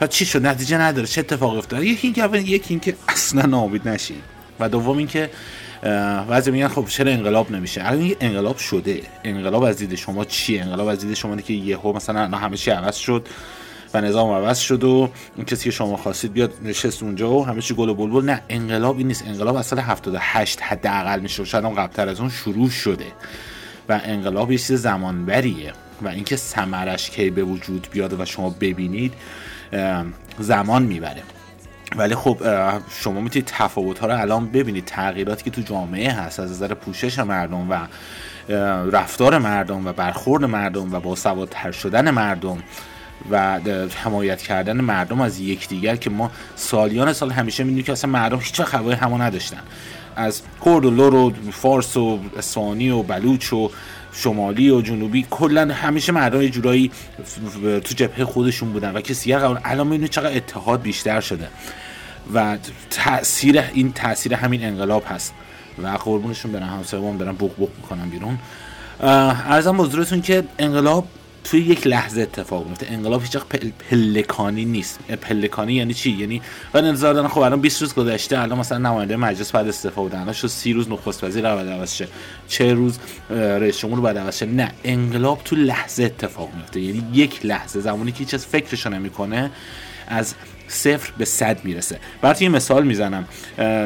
و 0.00 0.06
چی 0.06 0.24
شد؟ 0.24 0.46
نتیجه 0.46 0.78
نداره. 0.78 1.06
چه 1.06 1.20
اتفاقی 1.20 1.58
افتاد 1.58 1.82
یکی 1.82 2.06
اینکه 2.06 2.38
یکی 2.38 2.66
اینکه 2.68 2.96
اصلا 3.08 3.42
ناامید 3.42 3.88
نشید 3.88 4.22
و 4.60 4.68
دوم 4.68 4.98
اینکه 4.98 5.30
بعضی 6.28 6.50
میگن 6.50 6.68
خب 6.68 6.86
چرا 6.88 7.12
انقلاب 7.12 7.50
نمیشه؟ 7.50 7.80
الان 7.84 8.12
انقلاب 8.20 8.58
شده. 8.58 9.02
انقلاب 9.24 9.62
از 9.62 9.76
دید 9.76 9.94
شما 9.94 10.24
چیه؟ 10.24 10.62
انقلاب 10.62 10.86
از 10.86 10.98
دید 10.98 11.14
شما 11.14 11.36
که 11.36 11.52
یهو 11.52 11.92
مثلا 11.92 12.38
همه 12.38 12.56
چی 12.56 12.70
عوض 12.70 12.96
شد 12.96 13.28
و 13.94 14.00
نظام 14.00 14.30
عوض 14.30 14.58
شد 14.58 14.84
و 14.84 15.10
اون 15.36 15.44
کسی 15.46 15.64
که 15.64 15.70
شما 15.70 15.96
خواستید 15.96 16.32
بیاد 16.32 16.52
نشست 16.62 17.02
اونجا 17.02 17.30
و 17.30 17.46
همه 17.46 17.62
چی 17.62 17.74
گل 17.74 17.88
و 17.88 17.94
بلبل. 17.94 18.24
نه 18.24 18.42
انقلاب 18.48 18.98
این 18.98 19.06
نیست 19.06 19.24
انقلاب 19.26 19.56
اصلا 19.56 19.82
78 19.82 20.60
حداقل 20.60 21.20
میشه 21.20 21.44
شاید 21.44 21.64
هم 21.64 21.74
قبلتر 21.74 22.08
از 22.08 22.20
اون 22.20 22.30
شروع 22.30 22.68
شده. 22.68 23.06
و 23.88 24.00
انقلاب 24.04 24.52
یه 24.52 24.58
چیز 24.58 24.72
زمانبریه 24.72 25.72
و 26.02 26.08
اینکه 26.08 26.36
ثمرش 26.36 27.10
کی 27.10 27.30
به 27.30 27.42
وجود 27.42 27.88
بیاد 27.92 28.20
و 28.20 28.24
شما 28.24 28.50
ببینید 28.50 29.12
زمان 30.38 30.82
می‌بره. 30.82 31.22
ولی 31.96 32.14
خب 32.14 32.38
شما 32.90 33.20
می‌تونید 33.20 33.46
تفاوت 33.46 33.98
ها 33.98 34.06
رو 34.06 34.20
الان 34.20 34.46
ببینید 34.46 34.84
تغییراتی 34.84 35.44
که 35.44 35.50
تو 35.50 35.60
جامعه 35.60 36.12
هست 36.12 36.40
از 36.40 36.50
نظر 36.50 36.74
پوشش 36.74 37.18
مردم 37.18 37.70
و 37.70 37.78
رفتار 38.90 39.38
مردم 39.38 39.86
و 39.86 39.92
برخورد 39.92 40.44
مردم 40.44 40.94
و 40.94 41.00
با 41.00 41.14
سوادتر 41.14 41.70
شدن 41.70 42.10
مردم 42.10 42.62
و 43.30 43.60
حمایت 44.04 44.42
کردن 44.42 44.80
مردم 44.80 45.20
از 45.20 45.40
یکدیگر 45.40 45.96
که 45.96 46.10
ما 46.10 46.30
سالیان 46.56 47.12
سال 47.12 47.30
همیشه 47.30 47.64
می‌دونیم 47.64 47.84
که 47.84 47.92
اصلا 47.92 48.10
مردم 48.10 48.38
هیچ 48.38 48.60
هوای 48.60 48.94
همو 48.94 49.18
نداشتن. 49.18 49.60
از 50.16 50.42
کرد 50.64 50.84
و 50.84 50.90
لور 50.90 51.14
و 51.14 51.32
فارس 51.52 51.96
و 51.96 52.18
اسفانی 52.38 52.90
و 52.90 53.02
بلوچ 53.02 53.52
و 53.52 53.70
شمالی 54.16 54.70
و 54.70 54.80
جنوبی 54.80 55.26
کلا 55.30 55.74
همیشه 55.74 56.12
مردم 56.12 56.42
یه 56.42 56.48
جورایی 56.48 56.90
تو 57.54 57.94
جبهه 57.94 58.24
خودشون 58.24 58.72
بودن 58.72 58.92
و 58.96 59.00
کسی 59.00 59.36
قبل 59.36 59.58
الان 59.64 59.86
می‌بینید 59.86 60.10
چقدر 60.10 60.36
اتحاد 60.36 60.82
بیشتر 60.82 61.20
شده. 61.20 61.48
و 62.34 62.56
تاثیر 62.90 63.64
این 63.74 63.92
تاثیر 63.92 64.34
همین 64.34 64.64
انقلاب 64.64 65.04
هست 65.08 65.34
و 65.82 65.88
قربونشون 65.88 66.52
برن 66.52 66.62
همسایه‌ام 66.62 67.16
دارن 67.16 67.32
بوق 67.32 67.56
بوق 67.56 67.70
می‌کنن 67.76 68.08
بیرون. 68.08 68.38
ارزم 69.00 69.80
حضورتون 69.80 70.22
که 70.22 70.44
انقلاب 70.58 71.08
توی 71.46 71.60
یک 71.60 71.86
لحظه 71.86 72.20
اتفاق 72.20 72.68
میفته 72.68 72.86
انقلاب 72.90 73.22
هیچ 73.22 73.36
پل، 73.36 73.70
پلکانی 73.90 74.64
نیست. 74.64 74.98
پلکانی 74.98 75.74
یعنی 75.74 75.94
چی؟ 75.94 76.10
یعنی 76.10 76.42
و 76.74 76.78
انتظار 76.78 77.14
دارن 77.14 77.28
خب 77.28 77.38
الان 77.38 77.60
20 77.60 77.82
روز 77.82 77.94
گذشته 77.94 78.38
الان 78.38 78.58
مثلا 78.58 78.78
نماینده 78.78 79.16
مجلس 79.16 79.52
بعد 79.52 79.68
استعفا 79.68 80.02
بودن 80.02 80.20
الان 80.20 80.32
شد 80.32 80.46
30 80.46 80.72
روز 80.72 80.90
نخست 80.90 81.24
وزیر 81.24 81.42
بعد 81.42 81.68
عوض 81.68 81.94
شه. 81.94 82.08
چه 82.48 82.74
روز 82.74 82.98
رئیس 83.30 83.78
جمهور 83.78 84.00
بعد 84.00 84.18
عوض 84.18 84.36
شه. 84.36 84.46
نه 84.46 84.72
انقلاب 84.84 85.40
تو 85.44 85.56
لحظه 85.56 86.04
اتفاق 86.04 86.50
میفته 86.56 86.80
یعنی 86.80 87.02
یک 87.12 87.46
لحظه 87.46 87.80
زمانی 87.80 88.12
که 88.12 88.18
هیچ 88.18 88.34
از 88.34 88.46
فکرشو 88.46 88.90
نمی‌کنه 88.90 89.50
از 90.08 90.34
صفر 90.68 91.12
به 91.18 91.24
صد 91.24 91.64
می‌رسه. 91.64 91.98
برای 92.20 92.36
یه 92.40 92.48
مثال 92.48 92.86
می‌زنم. 92.86 93.28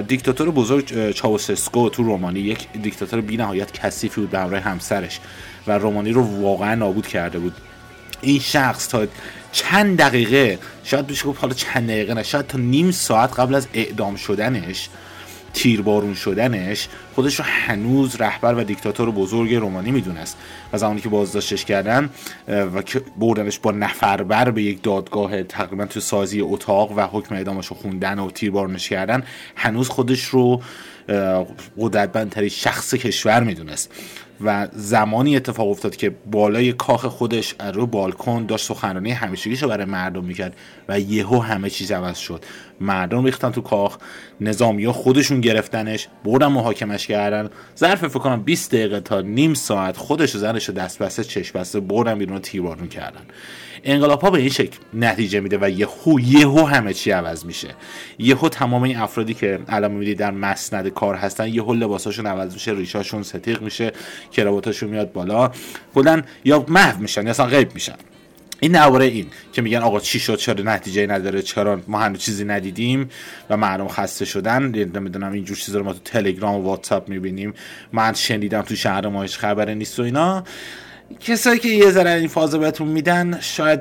دیکتاتور 0.09 0.51
بزرگ 0.51 1.11
چاوسسکو 1.11 1.89
تو 1.89 2.03
رومانی 2.03 2.41
یک 2.41 2.69
دیکتاتور 2.83 3.21
بی 3.21 3.37
نهایت 3.37 3.73
کثیفی 3.73 4.21
بود 4.21 4.31
به 4.31 4.39
همراه 4.39 4.61
همسرش. 4.61 5.21
و 5.67 5.79
رومانی 5.79 6.13
رو 6.13 6.23
واقعا 6.43 6.75
نابود 6.75 7.07
کرده 7.07 7.39
بود. 7.39 7.55
این 8.21 8.41
شخص 8.41 8.89
تا 8.89 9.07
چند 9.53 9.99
دقیقه 9.99 10.59
شاید 10.85 11.07
بشه 11.07 11.25
گفت 11.25 11.41
حالا 11.41 11.55
چند 11.55 11.89
دقیقه 11.89 12.15
نه 12.15 12.23
شاید 12.23 12.47
تا 12.47 12.59
نیم 12.59 12.91
ساعت 12.91 13.41
قبل 13.41 13.55
از 13.55 13.69
اعدام 13.75 14.17
شدنش 14.17 14.89
تیربارون 15.55 16.15
شدنش 16.15 16.89
خودش 17.15 17.39
رو 17.39 17.45
هنوز 17.49 18.17
رهبر 18.17 18.55
و 18.55 18.65
دیکتاتور 18.65 19.11
بزرگ 19.11 19.55
رومانی 19.55 19.91
می‌دونست. 19.91 20.37
و 20.73 20.79
زمانی 20.79 21.01
که 21.01 21.09
بازداشتش 21.09 21.65
کردن 21.65 22.11
و 22.49 22.83
بردنش 23.17 23.59
با 23.59 23.71
نفربر 23.71 24.51
به 24.51 24.63
یک 24.63 24.83
دادگاه 24.83 25.43
تقریبا 25.43 25.87
تو 25.87 26.01
سازی 26.01 26.41
اتاق 26.41 26.93
و 26.93 27.01
حکم 27.01 27.35
اعدامش 27.35 27.67
رو 27.67 27.77
خوندن 27.77 28.19
و 28.19 28.31
تیربارونش 28.31 28.89
کردن 28.89 29.23
هنوز 29.57 29.89
خودش 29.89 30.25
رو 30.25 30.63
قدرتمندترین 31.79 32.49
شخص 32.49 32.95
کشور 32.95 33.43
می‌دونست. 33.43 33.93
و 34.45 34.69
زمانی 34.73 35.37
اتفاق 35.37 35.69
افتاد 35.69 35.97
که 35.97 36.15
بالای 36.31 36.73
کاخ 36.73 37.07
خودش 37.07 37.55
رو 37.75 37.87
بالکن 37.87 38.47
داشت 38.47 38.67
سخنرانی 38.67 39.11
همیشگیشو 39.11 39.69
برای 39.69 39.85
مردم 39.85 40.25
می‌کرد 40.25 40.57
و 40.89 41.01
یهو 41.01 41.39
همه 41.39 41.71
چیز 41.71 41.93
عوض 41.93 42.19
شد. 42.19 42.45
مردم 42.81 43.25
ریختن 43.25 43.51
تو 43.51 43.61
کاخ 43.61 43.99
نظامی 44.41 44.85
ها 44.85 44.93
خودشون 44.93 45.41
گرفتنش 45.41 46.09
بردن 46.25 46.47
محاکمش 46.47 47.07
کردن. 47.07 47.51
ظرف 47.79 48.07
فکر 48.07 48.19
کنم 48.19 48.43
20 48.43 48.71
دقیقه 48.71 49.01
تا 49.01 49.21
نیم 49.21 49.55
ساعت 49.55 49.97
خودش 49.97 50.35
و 50.35 50.39
زنش 50.39 50.69
رو 50.69 50.75
دست 50.75 50.99
بسته 50.99 51.25
چشم 51.25 51.59
بسته 51.59 51.81
بردن 51.81 52.19
بیرون 52.19 52.39
تیربارون 52.39 52.89
کردن 52.89 53.21
انقلاب 53.85 54.21
ها 54.21 54.31
به 54.31 54.39
این 54.39 54.49
شکل 54.49 54.79
نتیجه 54.95 55.41
میده 55.41 55.59
و 55.61 55.71
یهو 55.71 56.21
یهو 56.21 56.65
همه 56.65 56.93
چی 56.93 57.11
عوض 57.11 57.45
میشه. 57.45 57.69
یهو 58.19 58.49
تمام 58.49 58.83
این 58.83 58.97
افرادی 58.97 59.35
که 59.35 59.59
الان 59.69 59.93
می‌بینید 59.93 60.19
در 60.19 60.31
مسند 60.31 60.89
کار 60.89 61.15
هستن 61.15 61.49
یهو 61.49 61.75
لباساشون 61.75 62.27
عوض 62.27 62.53
میشه 62.53 62.73
ریشاشون 62.73 63.23
ستیق 63.23 63.63
میشه. 63.63 63.93
کراواتاشون 64.33 64.91
میاد 64.91 65.13
بالا 65.13 65.51
کلا 65.95 66.23
یا 66.45 66.65
محو 66.69 67.01
میشن 67.01 67.25
یا 67.25 67.31
اصلا 67.31 67.47
غیب 67.47 67.75
میشن. 67.75 67.95
این 68.63 68.73
درباره 68.73 69.05
این 69.05 69.27
که 69.53 69.63
میگن 69.63 69.79
آقا 69.79 70.01
چی 70.01 70.21
شد 70.21 70.37
چرا 70.37 70.63
نتیجه 70.63 71.07
نداره 71.07 71.43
چرا 71.43 71.81
ما 71.89 71.99
هنوز 71.99 72.19
چیزی 72.19 72.45
ندیدیم 72.45 73.11
و 73.51 73.57
مردم 73.57 73.89
خسته 73.89 74.25
شدن. 74.25 74.63
نمی‌دونم 74.63 75.33
اینجور 75.33 75.57
چیزا 75.57 75.79
رو 75.79 75.85
ما 75.85 75.93
تو 75.93 75.99
تلگرام 76.05 76.55
و 76.55 76.63
واتساپ 76.63 77.09
می‌بینیم. 77.09 77.55
من 77.93 78.13
شنیدم 78.13 78.63
تو 78.63 78.77
شهر 78.77 79.09
ما 79.09 79.23
هیچ 79.23 79.39
خبری 79.39 79.75
نیست 79.75 80.01
و 80.01 80.03
اینا. 80.03 80.45
کسایی 81.21 81.59
که 81.59 81.69
یه 81.69 81.91
ذره 81.91 82.11
این 82.11 82.29
فاز 82.29 82.55
بهتون 82.55 82.89
میدن 82.89 83.39
شاید 83.41 83.81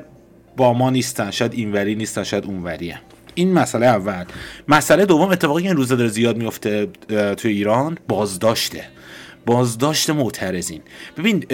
با 0.56 0.72
ما 0.72 0.90
نیستن 0.90 1.30
شاید 1.30 1.54
اینوری 1.54 1.94
نیستن 1.94 2.22
شاید 2.22 2.44
اونوریه. 2.44 3.00
این 3.34 3.52
مسئله 3.52 3.86
اول. 3.86 4.24
مسئله 4.68 5.06
دوم 5.06 5.28
اتفاقی 5.28 5.66
این 5.66 5.76
روزا 5.76 5.94
داره 5.94 6.08
زیاد 6.08 6.36
میفته 6.36 6.88
توی 7.36 7.52
ایران 7.52 7.98
بازداشته. 8.08 8.84
بازداشت 9.46 10.10
معترضین. 10.10 10.80
ببین 11.16 11.44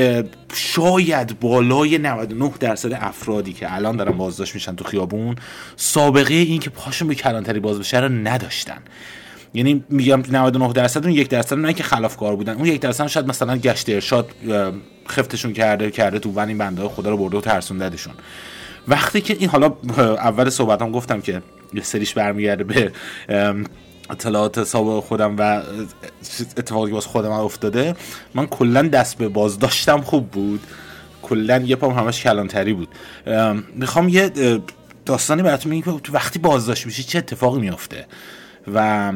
شاید 0.55 1.41
بالای 1.41 1.99
99 1.99 2.53
درصد 2.61 2.93
افرادی 2.93 3.53
که 3.53 3.75
الان 3.75 3.97
دارن 3.97 4.13
بازداشت 4.13 4.55
میشن 4.55 4.77
تو 4.77 4.85
خیابون 4.85 5.37
سابقه 5.77 6.35
این 6.35 6.61
که 6.61 6.71
پاشون 6.71 7.09
به 7.09 7.15
کلانتری 7.15 7.61
باز 7.61 7.79
بشه 7.79 8.01
رو 8.01 8.09
نداشتن. 8.09 8.79
یعنی 9.55 9.85
میگم 9.89 10.23
99 10.33 10.73
درصد 10.73 11.05
اون 11.05 11.15
یک 11.15 11.29
درصد 11.29 11.59
نه 11.59 11.73
که 11.73 11.83
خلافکار 11.83 12.37
بودن 12.37 12.55
اون 12.55 12.67
یک 12.67 12.81
درصد 12.81 13.07
شاید 13.07 13.27
مثلا 13.27 13.57
گشت 13.57 13.91
ارشاد 13.91 14.31
خفتشون 15.09 15.53
کرده 15.53 15.91
کرده 15.91 16.19
تو 16.19 16.31
ون 16.31 16.49
این 16.49 16.59
بنده 16.59 16.89
خدا 16.89 17.11
رو 17.11 17.17
برده 17.17 17.37
و 17.37 17.41
ترسوندهشون 17.41 18.15
وقتی 18.89 19.21
که 19.21 19.37
این 19.39 19.49
حالا 19.49 19.77
اول 19.99 20.51
صحبتام 20.51 20.93
گفتم 20.93 21.21
که 21.21 21.43
یه 21.75 21.83
سریش 21.83 22.15
برمیگرده 22.15 22.65
به 22.65 22.93
اطلاعات 24.11 24.65
سابق 24.65 25.05
خودم 25.05 25.37
و 25.39 25.63
اتفاقی 26.57 26.93
باز 26.93 27.07
خودم 27.07 27.31
افتاده 27.31 27.95
من 28.35 28.47
کلا 28.47 28.83
دست 28.83 29.19
به 29.19 29.29
بازداشتم 29.29 30.01
خوب 30.01 30.31
بود. 30.31 30.61
کلا 31.23 31.59
یه 31.59 31.77
پام 31.77 31.93
همش 31.93 32.23
کلانتری 32.23 32.73
بود. 32.73 32.89
می‌خوام 33.75 34.09
یه 34.09 34.33
داستانی 35.07 35.43
براتون 35.43 35.73
میگم 35.73 35.99
که 35.99 36.13
وقتی 36.13 36.39
بازداشت 36.39 36.87
میشی 36.87 37.03
چه 37.03 37.19
اتفاقی 37.19 37.61
میافته 37.61 38.07
و 38.75 39.13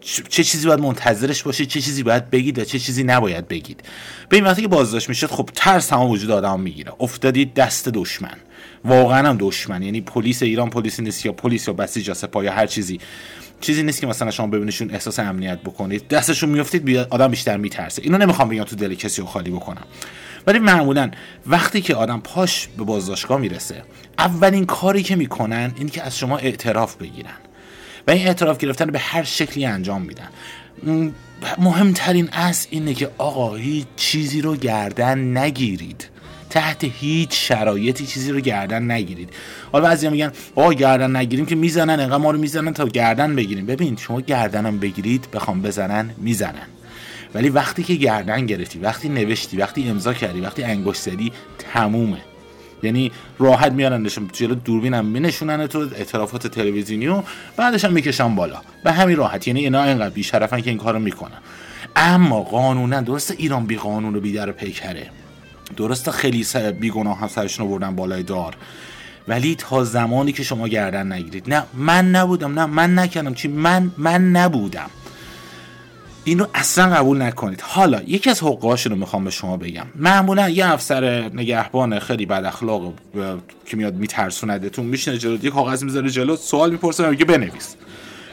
چه 0.00 0.44
چیزی 0.44 0.66
باید 0.66 0.80
منتظرش 0.80 1.42
باشید 1.42 1.68
چه 1.68 1.80
چیزی 1.80 2.02
باید 2.02 2.30
بگید 2.30 2.58
و 2.58 2.64
چه 2.64 2.78
چیزی 2.78 3.04
نباید 3.04 3.48
بگید. 3.48 3.82
به 4.28 4.36
این 4.36 4.46
وقتی 4.46 4.62
که 4.62 4.68
بازداشت 4.68 5.08
می‌شد 5.08 5.26
خب 5.26 5.50
ترس 5.54 5.86
تمام 5.86 6.10
وجود 6.10 6.30
آدم 6.30 6.60
می‌گیره. 6.60 6.92
افتادید 7.00 7.54
دست 7.54 7.88
دشمن. 7.88 8.36
واقعا 8.84 9.28
هم 9.28 9.36
دشمن 9.40 9.82
یعنی 9.82 10.00
پلیس 10.00 10.42
ایران 10.42 10.70
پلیسی 10.70 11.02
نیست 11.02 11.26
یا 11.26 11.32
پلیس 11.32 11.68
یا 11.68 11.74
بسیج 11.74 12.08
یا 12.08 12.14
سپاه 12.14 12.44
یا 12.44 12.52
هر 12.52 12.66
چیزی. 12.66 13.00
چیزی 13.60 13.82
نیست 13.82 14.00
که 14.00 14.06
مثلا 14.06 14.30
شما 14.30 14.46
ببینیشون 14.46 14.90
احساس 14.90 15.18
امنیت 15.18 15.60
بکنید. 15.60 16.08
دستشون 16.08 16.48
میافتید 16.50 16.96
آدم 16.96 17.28
بیشتر 17.28 17.56
میترسه. 17.56 18.02
اینو 18.02 18.18
نمی‌خوام 18.18 18.48
بگم 18.48 18.64
تو 18.64 18.76
دل 18.76 18.94
کسی 18.94 19.20
رو 19.22 19.28
خالی 19.28 19.50
بکنم. 19.50 19.84
ولی 20.46 20.58
معمولا 20.58 21.10
وقتی 21.46 21.80
که 21.80 21.94
آدم 21.94 22.20
پاش 22.20 22.68
به 22.78 22.84
بازداشتگاه 22.84 23.40
می‌رسه 23.40 23.82
اولین 24.18 24.66
کاری 24.66 25.02
که 25.02 25.16
می‌کنن 25.16 25.72
این 25.76 25.88
که 25.88 26.02
از 26.02 26.18
شما 26.18 26.38
اعتراف 26.38 26.96
بگیرن. 26.96 27.36
و 28.06 28.10
این 28.10 28.26
اعتراف 28.26 28.58
گرفتن 28.58 28.86
به 28.86 28.98
هر 28.98 29.22
شکلی 29.22 29.66
انجام 29.66 30.02
میدن. 30.02 30.28
مهمترین 31.58 32.28
اصل 32.32 32.68
اینه 32.70 32.94
که 32.94 33.10
آقا 33.18 33.54
هیچ 33.54 33.86
چیزی 33.96 34.40
رو 34.40 34.56
گردن 34.56 35.38
نگیرید. 35.38 36.08
تحت 36.54 36.84
هیچ 36.84 37.48
شرایطی 37.48 38.06
چیزی 38.06 38.32
رو 38.32 38.40
گردن 38.40 38.90
نگیرید. 38.90 39.30
حالا 39.72 39.84
بعضیا 39.84 40.10
میگن 40.10 40.32
آقا 40.54 40.72
گردن 40.72 41.16
نگیریم 41.16 41.46
که 41.46 41.54
می‌زنن 41.54 42.00
انقدر 42.00 42.16
ما 42.16 42.30
رو 42.30 42.38
می‌زنن 42.38 42.72
تا 42.72 42.88
گردن 42.88 43.36
بگیریم. 43.36 43.66
ببین 43.66 43.96
شما 43.96 44.20
گردنم 44.20 44.78
بگیرید 44.78 45.28
بخوام 45.32 45.62
بزنن 45.62 46.10
می‌زنن. 46.18 46.66
ولی 47.34 47.48
وقتی 47.48 47.82
که 47.82 47.94
گردن 47.94 48.46
گرفتی 48.46 48.78
وقتی 48.78 49.08
نوشتی 49.08 49.56
وقتی 49.56 49.88
امضا 49.88 50.14
کردی 50.14 50.40
وقتی 50.40 50.62
انگشت 50.64 51.00
زدی 51.02 51.32
تمومه. 51.58 52.20
یعنی 52.82 53.12
راحت 53.38 53.72
میارنشون 53.72 54.30
جلو 54.32 54.54
دوربینم 54.54 55.06
مینشونن 55.06 55.66
تو 55.66 55.88
اعترافات 55.96 56.46
تلویزیونی 56.46 57.06
و 57.06 57.22
بعدش 57.56 57.84
هم 57.84 57.92
می‌کشن 57.92 58.34
بالا. 58.34 58.60
به 58.84 58.92
همین 58.92 59.16
راحت. 59.16 59.48
یعنی 59.48 59.60
اینا 59.60 59.84
اینقدر 59.84 60.14
بیشرفن 60.14 60.60
که 60.60 60.70
این 60.70 60.78
کارو 60.78 60.98
می‌کنن. 60.98 61.38
اما 61.96 62.40
قانونا 62.40 63.00
درست 63.00 63.30
ایران 63.30 63.66
بی 63.66 63.76
قانون 63.76 64.16
و 64.16 64.20
بی 64.20 64.32
در 64.32 64.52
پیکره. 64.52 65.10
درست 65.76 66.10
خیلی 66.10 66.46
بیگناه 66.80 67.18
هم 67.18 67.28
سرشون 67.28 67.68
بردن 67.68 67.96
بالای 67.96 68.22
دار. 68.22 68.56
ولی 69.28 69.54
تا 69.54 69.84
زمانی 69.84 70.32
که 70.32 70.42
شما 70.42 70.68
گردن 70.68 71.12
نگیرید. 71.12 71.54
نه 71.54 71.62
من 71.74 72.10
نبودم 72.10 72.60
نه 72.60 72.66
من 72.66 72.98
نکردم. 72.98 73.34
چی؟ 73.34 73.48
من 73.48 73.90
من 73.98 74.30
نبودم. 74.30 74.90
اینو 76.24 76.46
اصلا 76.54 76.94
قبول 76.94 77.22
نکنید. 77.22 77.60
حالا 77.60 78.02
یکی 78.06 78.30
از 78.30 78.42
حقوقاشون 78.42 78.92
رو 78.92 78.98
می‌خوام 78.98 79.24
به 79.24 79.30
شما 79.30 79.56
بگم. 79.56 79.86
معمولا 79.94 80.48
یه 80.48 80.72
افسر 80.72 81.30
نگهبان 81.34 81.98
خیلی 81.98 82.26
بد 82.26 82.44
اخلاق 82.44 82.92
که 83.66 83.76
میاد 83.76 83.94
میترسوندتون 83.94 84.86
میشینه 84.86 85.18
جلو 85.18 85.44
یه 85.44 85.50
کاغذ 85.50 85.82
می‌ذاره 85.84 86.10
جلو 86.10 86.36
سوال 86.36 86.70
می‌پرسه 86.70 87.10
میگه 87.10 87.24
بنویس. 87.24 87.76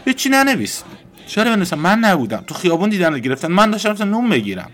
هیچی 0.05 0.29
ننویس. 0.29 0.83
چرا 1.27 1.51
بنویسم؟ 1.51 1.79
من 1.79 1.99
نبودم. 1.99 2.43
تو 2.47 2.53
خیابون 2.53 2.89
دیدن 2.89 3.19
گرفتن. 3.19 3.47
من 3.47 3.71
داشتم 3.71 4.09
نون 4.09 4.29
بگیرم 4.29 4.71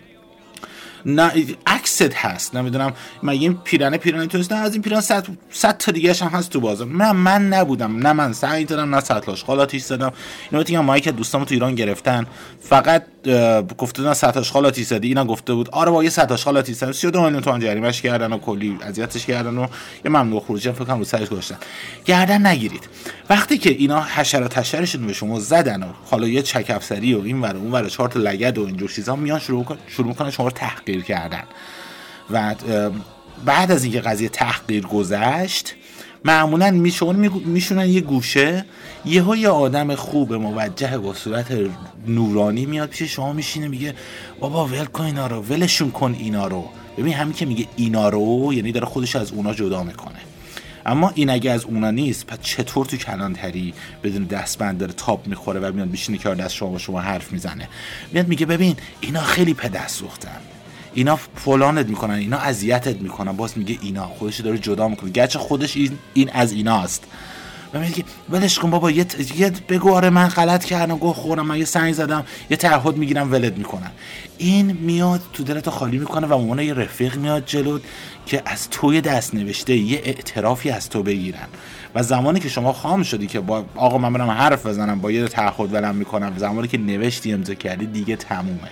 نه 1.07 1.31
عکست 1.67 2.15
هست. 2.15 2.55
نمی‌دونم 2.55 2.93
من 3.23 3.33
این 3.33 3.53
پیرنه 3.53 3.97
پیرنه 3.97 4.27
تو 4.27 4.37
نه 4.37 4.55
از 4.55 4.73
این 4.73 4.81
پیران 4.81 5.01
صد, 5.01 5.27
صد 5.51 5.77
تا 5.77 5.91
دیگه 5.91 6.13
هم 6.13 6.27
هست 6.27 6.49
تو 6.49 6.59
بازار. 6.59 6.87
نه 6.87 7.11
من 7.11 7.47
نبودم 7.47 8.07
نه 8.07 8.13
من 8.13 8.33
سعی 8.33 8.65
دادم 8.65 8.95
نه 8.95 9.01
سطل 9.01 9.31
آشغالاتی 9.31 9.79
زدم. 9.79 10.13
اینو 10.51 10.63
میگم 10.67 10.85
ما 10.85 10.99
که 10.99 11.11
دوستامو 11.11 11.45
تو 11.45 11.53
ایران 11.53 11.75
گرفتن. 11.75 12.25
فقط 12.61 13.03
گفته 13.77 14.01
بودن 14.01 14.13
سطل 14.13 14.39
آشغالاتی 14.39 14.83
زدی. 14.83 15.07
اینا 15.07 15.25
گفته 15.25 15.53
بود 15.53 15.69
آره 15.69 15.91
با 15.91 16.03
یه 16.03 16.09
سطل 16.09 16.33
آشغالاتی 16.33 16.73
زدم 16.73 16.91
32 16.91 17.21
میلیون 17.21 17.41
تومان 17.41 17.59
جریمهش 17.59 18.01
کردن 18.01 18.33
و 18.33 18.37
کلی 18.37 18.77
اذیتش 18.81 19.25
کردن 19.25 19.57
و 19.57 19.67
یه 20.05 20.11
ممنوع 20.11 20.39
خروجی 20.39 20.71
فکر 20.71 20.83
کنم 20.83 20.97
رو 20.97 21.03
سرش 21.03 21.29
گذاشتن. 21.29 21.57
گردن 22.05 22.47
نگیرید. 22.47 22.89
وقتی 23.29 23.57
که 23.57 23.69
اینا 23.69 24.01
حشرات 24.01 24.57
حشرشون 24.57 25.07
به 25.07 25.13
شما 25.13 25.39
زدن 25.39 25.83
و 25.83 25.87
حالا 26.11 26.27
یه 26.27 26.41
چک 26.41 26.65
افسری 26.69 27.13
و 27.13 27.21
این 27.23 27.41
ور 27.41 27.55
اون 27.55 27.71
ور 27.71 27.89
چهار 27.89 28.09
تا 28.09 28.19
لگد 28.19 28.57
و 28.57 28.65
اینجور 28.65 28.89
چیزا 28.89 29.15
میان 29.15 29.39
شروع 29.39 29.65
شروع 29.87 30.07
می‌کنن 30.07 30.31
شما 30.31 30.45
رو 30.45 30.51
تحقیر 30.51 30.96
کردن. 31.01 31.43
و 32.31 32.55
بعد 33.45 33.71
از 33.71 33.83
اینکه 33.83 34.01
قضیه 34.01 34.29
تحقیر 34.29 34.87
گذشت 34.87 35.75
معمولا 36.25 36.71
میشون 36.71 37.15
میشونن 37.45 37.89
یه 37.89 38.01
گوشه 38.01 38.65
یهو 39.05 39.35
یه 39.35 39.49
آدم 39.49 39.95
خوب 39.95 40.33
موجه 40.33 40.97
با 40.97 41.13
صورت 41.13 41.47
نورانی 42.07 42.65
میاد 42.65 42.89
پیش 42.89 43.11
شما 43.11 43.33
میشینه 43.33 43.67
میگه 43.67 43.95
بابا 44.39 44.65
ول 44.65 44.85
کن 44.85 45.03
اینا 45.03 45.27
رو 45.27 45.41
ولشون 45.41 45.91
کن 45.91 46.15
اینا 46.19 46.47
رو. 46.47 46.69
ببین 46.97 47.13
همین 47.13 47.33
که 47.33 47.45
میگه 47.45 47.67
اینا 47.75 48.09
رو 48.09 48.53
یعنی 48.53 48.71
داره 48.71 48.85
خودش 48.85 49.15
از 49.15 49.31
اونا 49.31 49.53
جدا 49.53 49.83
می‌کنه. 49.83 50.19
اما 50.85 51.11
این 51.15 51.29
اگه 51.29 51.51
از 51.51 51.63
اونا 51.63 51.91
نیست 51.91 52.25
پس 52.25 52.37
چطور 52.41 52.85
تو 52.85 52.97
کلانتری 52.97 53.73
بدون 54.03 54.23
دستبند 54.23 54.77
داره 54.77 54.93
تاپ 54.93 55.27
می‌خوره 55.27 55.59
و 55.59 55.73
میاد 55.73 55.87
میشینه 55.87 56.17
که 56.17 56.29
دست 56.29 56.55
شما 56.55 56.69
با 56.69 56.77
شما 56.77 57.01
حرف 57.01 57.31
می‌زنه؟ 57.31 57.69
میاد 58.11 58.27
میگه 58.27 58.45
ببین 58.45 58.75
اینا 59.01 59.21
خیلی 59.21 59.53
پدست 59.53 59.99
سوختن. 59.99 60.37
اینا 60.97 61.15
فلانت 61.15 61.87
می‌کنن 61.87 62.13
اینا 62.13 62.37
اذیتت 62.37 63.01
می‌کنن. 63.01 63.31
باز 63.31 63.57
میگه 63.57 63.77
اینا 63.81 64.05
خودش 64.07 64.39
داره 64.39 64.57
جدا 64.57 64.87
می‌کنه. 64.87 65.09
گرچه 65.09 65.39
خودش 65.39 65.77
این, 65.77 65.97
این 66.13 66.29
از 66.33 66.51
ایناست. 66.51 67.03
و 67.73 67.79
میگه 67.79 68.03
ولش 68.29 68.59
کن 68.59 68.69
بابا 68.69 68.91
یه, 68.91 69.05
یه 69.37 69.51
بگو 69.69 69.93
آره 69.93 70.09
من 70.09 70.27
غلط 70.27 70.65
کردم 70.65 70.97
گوه 70.97 71.15
خورم 71.15 71.45
من 71.45 71.57
یه 71.57 71.65
سنگ 71.65 71.93
زدم 71.93 72.25
یه 72.49 72.57
تعهد 72.57 72.97
می‌گیرم 72.97 73.31
ولت 73.31 73.57
می‌کنن. 73.57 73.91
این 74.37 74.71
میاد 74.71 75.21
تو 75.33 75.43
دلتو 75.43 75.71
خالی 75.71 75.97
می‌کنه 75.97 76.27
و 76.27 76.33
عنوان 76.33 76.59
یه 76.59 76.73
رفیق 76.73 77.15
میاد 77.15 77.45
جلو 77.45 77.79
که 78.25 78.41
از 78.45 78.69
توی 78.69 79.01
دست 79.01 79.35
نوشته 79.35 79.75
یه 79.75 80.01
اعترافی 80.03 80.69
از 80.69 80.89
تو 80.89 81.03
بگیرن. 81.03 81.47
و 81.95 82.03
زمانی 82.03 82.39
که 82.39 82.49
شما 82.49 82.73
خام 82.73 83.03
شدی 83.03 83.27
که 83.27 83.39
با 83.39 83.65
آقا 83.75 83.97
من 83.97 84.13
برم 84.13 84.29
حرف 84.29 84.65
بزنم 84.65 85.01
با 85.01 85.11
یه 85.11 85.27
تعهد 85.27 85.73
ولم 85.73 85.95
می‌کنم 85.95 86.33
زمانی 86.37 86.67
که 86.67 86.77
نوشتی 86.77 87.33
امضا 87.33 87.53
کردی 87.53 87.85
دیگه 87.85 88.15
تمومه. 88.15 88.71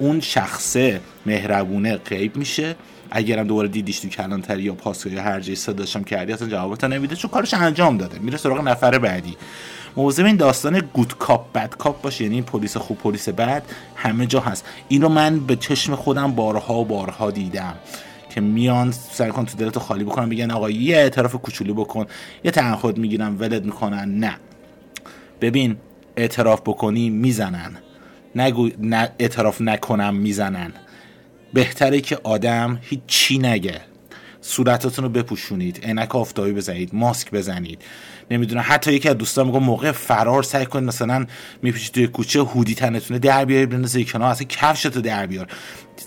اون 0.00 0.20
شخصه 0.20 1.00
مهربونه 1.26 1.96
غیب 1.96 2.36
میشه. 2.36 2.76
اگرم 3.10 3.46
دوباره 3.46 3.68
دیدیش 3.68 4.00
تو 4.00 4.08
کلانتری 4.08 4.62
یا 4.62 4.74
پاسکو 4.74 5.08
یا 5.10 5.22
هر 5.22 5.40
جایی 5.40 5.56
صداشم 5.56 6.04
کردی 6.04 6.32
اصلا 6.32 6.48
جوابت 6.48 6.84
نمیده 6.84 7.16
چون 7.16 7.30
کارش 7.30 7.54
انجام 7.54 7.96
داده. 7.96 8.18
میره 8.18 8.38
سراغ 8.38 8.68
نفر 8.68 8.98
بعدی. 8.98 9.36
موضوع 9.96 10.26
این 10.26 10.36
داستان 10.36 10.80
گود 10.80 11.18
کاپ 11.18 11.52
بد 11.52 11.74
کاپ 11.74 12.02
باشه 12.02 12.24
یعنی 12.24 12.42
پلیس 12.42 12.76
خوب 12.76 12.98
پلیس 12.98 13.28
بد 13.28 13.62
همه 13.96 14.26
جا 14.26 14.40
هست. 14.40 14.64
اینو 14.88 15.08
من 15.08 15.40
به 15.40 15.56
چشم 15.56 15.94
خودم 15.94 16.32
بارها 16.32 16.74
و 16.74 16.84
بارها 16.84 17.30
دیدم 17.30 17.74
که 18.30 18.40
میان 18.40 18.92
سر 18.92 19.28
کن 19.28 19.44
تو 19.44 19.56
دلتو 19.56 19.80
خالی 19.80 20.04
بکنن 20.04 20.28
میگن 20.28 20.50
آقا 20.50 20.70
یه 20.70 20.96
اعتراف 20.96 21.34
کوچولو 21.34 21.74
بکن 21.74 22.06
یه 22.44 22.50
تعهد 22.50 22.98
می‌گیرن 22.98 23.36
ولد 23.36 23.64
می‌کنن. 23.64 24.18
نه. 24.18 24.36
ببین 25.40 25.76
اعتراف 26.16 26.60
بکنی 26.60 27.10
می‌زنن. 27.10 27.76
نگو 28.34 28.70
نه 28.78 29.10
اعتراف 29.18 29.60
نکنم 29.60 30.14
می‌زنن. 30.14 30.72
بهتره 31.54 32.00
که 32.00 32.18
آدم 32.22 32.78
هیچ 32.82 33.00
چی 33.06 33.38
نگه. 33.38 33.80
صورتاتون 34.40 35.04
رو 35.04 35.10
بپوشونید 35.10 35.84
عینک 35.84 36.16
آفتابی 36.16 36.52
بزنید 36.52 36.94
ماسک 36.94 37.30
بزنید. 37.30 37.82
نمی‌دونم 38.30 38.64
حتی 38.66 38.92
یکی 38.92 39.08
از 39.08 39.18
دوستان 39.18 39.46
میگه 39.46 39.58
موقع 39.58 39.92
فرار 39.92 40.42
سعی 40.42 40.66
کنید 40.66 40.88
مثلا 40.88 41.26
میپیچید 41.62 41.92
توی 41.92 42.06
کوچه 42.06 42.40
هودی 42.40 42.74
تنتونه 42.74 43.18
در 43.18 43.44
بیاری 43.44 43.66
بندازی 43.66 44.04
کنار 44.04 44.30
اصلا 44.30 44.46
کفشت 44.46 44.96
رو 44.96 45.02
در 45.02 45.26
بیار. 45.26 45.46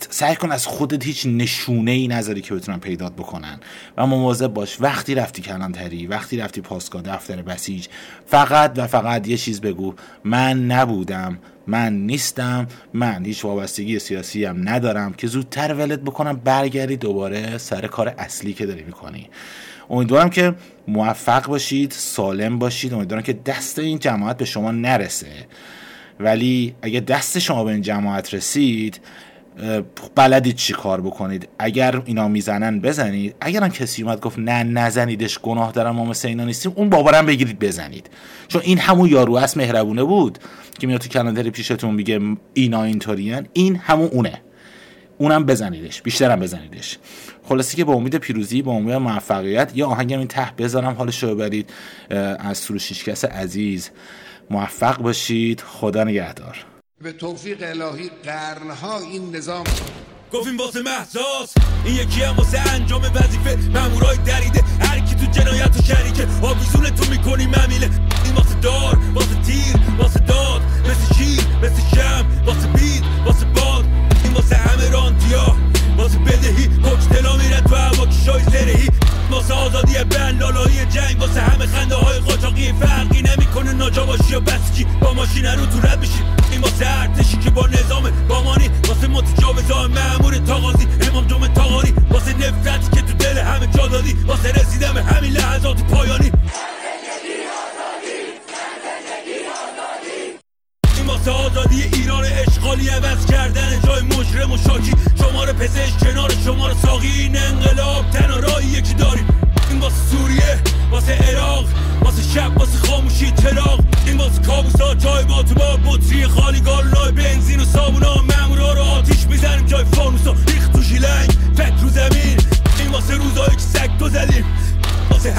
سعی 0.09 0.35
کن 0.35 0.51
از 0.51 0.67
خودت 0.67 1.05
هیچ 1.05 1.25
نشونه 1.25 1.91
ای 1.91 2.07
نذاری 2.07 2.41
که 2.41 2.53
بتونن 2.53 2.79
پیدات 2.79 3.13
بکنن. 3.13 3.59
و 3.97 4.07
مواظب 4.07 4.47
باش. 4.47 4.81
وقتی 4.81 5.15
رفتی 5.15 5.41
کلانتری 5.41 6.07
وقتی 6.07 6.37
رفتی 6.37 6.61
پاسگاه 6.61 7.01
دفتر 7.01 7.41
بسیج 7.41 7.87
فقط 8.25 8.73
و 8.75 8.87
فقط 8.87 9.27
یه 9.27 9.37
چیز 9.37 9.61
بگو. 9.61 9.93
من 10.23 10.65
نبودم 10.65 11.39
من 11.67 11.93
نیستم. 11.93 12.67
من 12.93 13.25
هیچ 13.25 13.45
وابستگی 13.45 13.99
سیاسی 13.99 14.45
هم 14.45 14.69
ندارم 14.69 15.13
که 15.13 15.27
زودتر 15.27 15.73
ولت 15.73 15.99
بکنم 15.99 16.41
برگردی 16.43 16.97
دوباره 16.97 17.57
سر 17.57 17.87
کار 17.87 18.13
اصلی 18.17 18.53
که 18.53 18.65
داری 18.65 18.83
می‌کنی. 18.83 19.29
امیدوارم 19.89 20.29
که 20.29 20.53
موفق 20.87 21.47
باشید 21.47 21.91
سالم 21.91 22.59
باشید. 22.59 22.93
امیدوارم 22.93 23.23
که 23.23 23.33
دست 23.33 23.79
این 23.79 23.99
جماعت 23.99 24.37
به 24.37 24.45
شما 24.45 24.71
نرسه. 24.71 25.47
ولی 26.19 26.75
اگه 26.81 26.99
دست 26.99 27.39
شما 27.39 27.63
به 27.63 27.71
این 27.71 27.81
جماعت 27.81 28.33
رسید 28.33 28.99
بلدید 30.15 30.55
چی 30.55 30.73
کار 30.73 31.01
بکنید؟ 31.01 31.49
اگر 31.59 32.01
اینا 32.05 32.27
می‌زنن 32.27 32.79
بزنید. 32.79 33.35
اگر 33.41 33.67
کسی 33.67 34.03
اومد 34.03 34.19
گفت 34.19 34.39
نه 34.39 34.63
نزنیدش 34.63 35.39
گناه 35.39 35.71
دارم 35.71 35.95
ما 35.95 36.05
مثل 36.05 36.27
اینا 36.27 36.45
نیستیم 36.45 36.71
اون 36.75 36.89
بابارم 36.89 37.25
بگیرید 37.25 37.59
بزنید. 37.59 38.09
چون 38.47 38.61
این 38.65 38.77
همون 38.77 39.09
یارو 39.09 39.35
است 39.35 39.57
مهربونه 39.57 40.03
بود 40.03 40.37
که 40.79 40.87
میاد 40.87 41.01
تو 41.01 41.09
کلندر 41.09 41.43
پیشتون 41.43 41.93
میگه 41.93 42.19
اینا 42.53 42.83
اینطورین 42.83 43.47
این 43.53 43.75
همون 43.75 44.07
اونه. 44.07 44.41
اونم 45.17 45.45
بزنیدش 45.45 46.01
بیشترم 46.01 46.39
بزنیدش. 46.39 46.97
خلاصی 47.43 47.77
که 47.77 47.83
با 47.83 47.93
امید 47.93 48.15
پیروزی 48.15 48.61
با 48.61 48.71
امید 48.71 48.93
موفقیت 48.95 49.71
یه 49.75 49.85
آهنگم 49.85 50.19
این 50.19 50.27
ته 50.27 50.51
بذارم 50.57 50.93
حالش 50.93 51.23
رو 51.23 51.35
برید 51.35 51.69
از 52.39 52.57
سروش 52.57 53.03
کس 53.03 53.25
عزیز. 53.25 53.89
موفق 54.49 54.97
باشید. 54.97 55.61
خدا 55.61 56.03
نگهدار. 56.03 56.72
به 57.03 57.11
توفیق 57.11 57.57
الهی 57.61 58.09
قرنها 58.23 58.99
این 58.99 59.35
نظام 59.35 59.63
گفتیم 60.33 60.57
واسه 60.57 60.81
محساس 60.81 61.53
این 61.85 61.95
یکی 61.95 62.21
هم 62.21 62.35
واسه 62.35 62.73
انجام 62.73 63.01
وظیفه. 63.01 63.55
مامورای 63.73 64.17
دریده. 64.17 64.63
هر 64.79 64.99
کی 64.99 65.15
تو 65.15 65.25
جنایت 65.25 65.79
و 65.79 65.81
شریکه. 65.81 66.27
آویزون 66.41 66.89
تو 66.89 67.09
می‌کنی 67.09 67.45
ممیله 67.45 67.89
این 68.25 68.35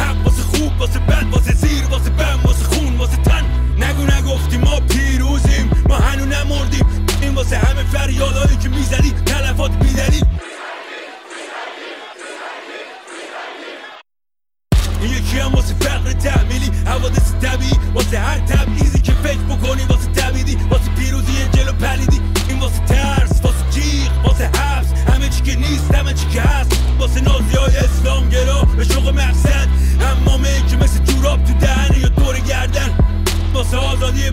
حق 0.05 0.27
واسه 0.27 0.43
خوب 0.43 0.81
واسه 0.81 0.99
بد 0.99 1.27
واسه 1.33 1.53
زیر 1.53 1.85
واسه 1.85 2.11
بم 2.11 2.41
واسه 2.45 2.65
خون 2.65 2.97
واسه 2.97 3.17
تن 3.17 3.45
نگو 3.79 4.03
نگفتی 4.03 4.57
ما 4.57 4.81
پیروزیم 4.81 5.71
ما 5.89 5.97
هنو 5.97 6.25
نمردیم 6.25 6.87
این 7.23 7.35
واسه 7.35 7.57
همه 7.57 7.83
فریادایی 7.83 8.57
که 8.57 8.69
می‌زدی 8.69 9.11
تلفات 9.11 9.71
بیدنی 9.71 10.21
این 15.01 15.13
یکی 15.13 15.39
هم 15.39 15.55
واسه 15.55 15.75
فقر 15.75 16.13
تحمیلی 16.13 16.71
حوادث 16.87 17.33
طبیعی 17.43 17.79
واسه 17.95 18.19
هر 18.19 18.39
تبعیزی 18.39 18.64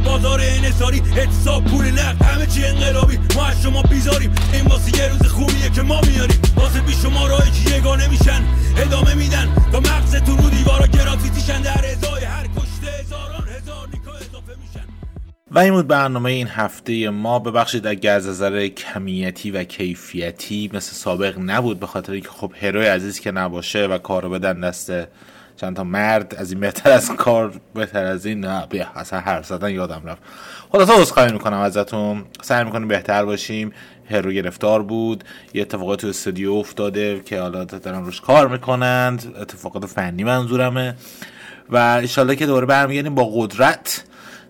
بازار 0.06 0.40
انصاری 0.44 1.02
اعتصاب 1.18 1.64
پول 1.66 1.86
نقد 1.86 2.24
همه 2.24 2.46
چی 2.46 2.66
انقلابی. 2.66 3.20
ما 3.36 3.46
از 3.46 3.62
شما 3.62 3.82
بیزاریم. 3.82 4.32
این 4.54 4.66
واسه 4.66 4.98
یه 4.98 5.08
روز 5.08 5.28
خوبیه 5.28 5.70
که 5.76 5.82
ما 5.82 6.02
میاریم. 6.02 6.42
واسه 6.56 6.82
بی 6.82 6.94
شما 6.94 7.28
راهی 7.28 7.52
که 7.52 7.76
یگانه 7.78 8.08
میشن. 8.08 8.44
ادامه 8.78 9.14
میدن. 9.14 9.56
تا 9.72 9.80
مغزتون 9.80 10.38
رو 10.38 10.50
دیوارا 10.50 10.88
گرافیتیشن 10.88 11.62
در 11.62 11.86
ازای 11.92 12.24
هر 12.24 12.48
کشته 12.48 12.92
هزاران 13.02 13.48
هزار 13.48 13.88
نیکا 13.94 14.12
اضافه 14.12 14.56
میشن. 14.62 14.86
و 15.52 15.60
این 15.60 15.74
بود 15.74 15.88
برنامه 15.88 16.32
این 16.32 16.48
هفته 16.48 17.10
ما 17.10 17.40
ببخشید 17.40 17.88
اگر 17.88 18.16
از 18.16 18.28
نظر 18.28 18.68
کمیتی 18.68 19.52
و 19.52 19.64
کیفیتی 19.64 20.70
مثل 20.74 20.94
سابق 20.94 21.36
نبود 21.40 21.80
به 21.80 21.88
خاطر 21.88 22.12
اینکه 22.12 22.30
خب 22.30 22.54
هروی 22.62 22.86
عزیز 22.86 23.20
که 23.20 23.32
نباشه 23.32 23.88
و 23.88 23.98
کارو 23.98 24.30
بدن 24.30 24.60
دست 24.60 24.92
چند 25.62 25.76
تا 25.76 25.84
مرد 25.84 26.36
از 26.36 26.52
این 26.52 26.60
بهتر 26.60 26.92
از 26.92 27.12
کار 27.12 27.54
بهتر 27.74 28.06
از 28.06 28.26
این 28.26 28.40
نه 28.40 28.66
بیا 28.70 28.88
اصلا 28.96 29.20
هر 29.20 29.42
زدن 29.42 29.70
یادم 29.70 30.02
رفت. 30.06 30.22
خلاصا 30.72 30.94
عذرخواهی 30.94 31.32
می‌کنم 31.32 31.58
ازتون. 31.58 32.26
سعی 32.42 32.64
می‌کنیم 32.64 32.88
بهتر 32.88 33.26
باشیم. 33.26 33.72
هرو 34.10 34.32
گرفتار 34.32 34.84
بود. 34.84 35.24
یه 35.54 35.62
اتفاقات 35.62 36.02
تو 36.02 36.08
استودیو 36.08 36.54
افتاده 36.54 37.22
که 37.26 37.42
حالا 37.42 37.64
دارن 37.64 38.06
روش 38.06 38.22
کار 38.22 38.48
می‌کنند. 38.48 39.36
اتفاقات 39.42 39.86
فنی 39.86 40.24
منظورمه. 40.24 40.96
و 41.70 41.78
انشالله 41.78 42.36
که 42.36 42.46
دوباره 42.46 42.66
برمیگردیم 42.66 43.16
با 43.16 43.30
قدرت. 43.34 44.04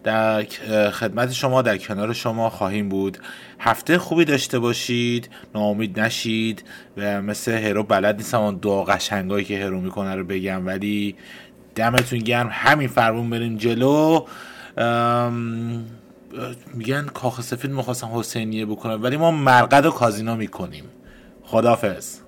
در 0.03 0.43
خدمت 0.91 1.31
شما 1.31 1.61
در 1.61 1.77
کنار 1.77 2.13
شما 2.13 2.49
خواهیم 2.49 2.89
بود. 2.89 3.17
هفته 3.59 3.97
خوبی 3.97 4.25
داشته 4.25 4.59
باشید 4.59 5.29
ناامید 5.55 5.99
نشید 5.99 6.63
و 6.97 7.21
مثل 7.21 7.51
هرو 7.51 7.83
بلد 7.83 8.17
نیستم 8.17 8.41
اون 8.41 8.55
دو 8.55 8.83
قشنگایی 8.83 9.45
که 9.45 9.65
هرو 9.65 9.81
می‌کنه 9.81 10.15
رو 10.15 10.23
بگم 10.23 10.67
ولی 10.67 11.15
دمتون 11.75 12.19
گرم. 12.19 12.49
همین 12.51 12.87
فرمون 12.87 13.29
بریم 13.29 13.57
جلو. 13.57 14.25
میگن 16.73 17.05
کاخ 17.13 17.41
سفید 17.41 17.71
می‌خواستم 17.71 18.09
حسینیه 18.13 18.65
بکنم 18.65 19.03
ولی 19.03 19.17
ما 19.17 19.31
مرقد 19.31 19.85
و 19.85 19.91
کازینو 19.91 20.35
می‌کنیم. 20.35 20.83
خدافز 21.43 22.19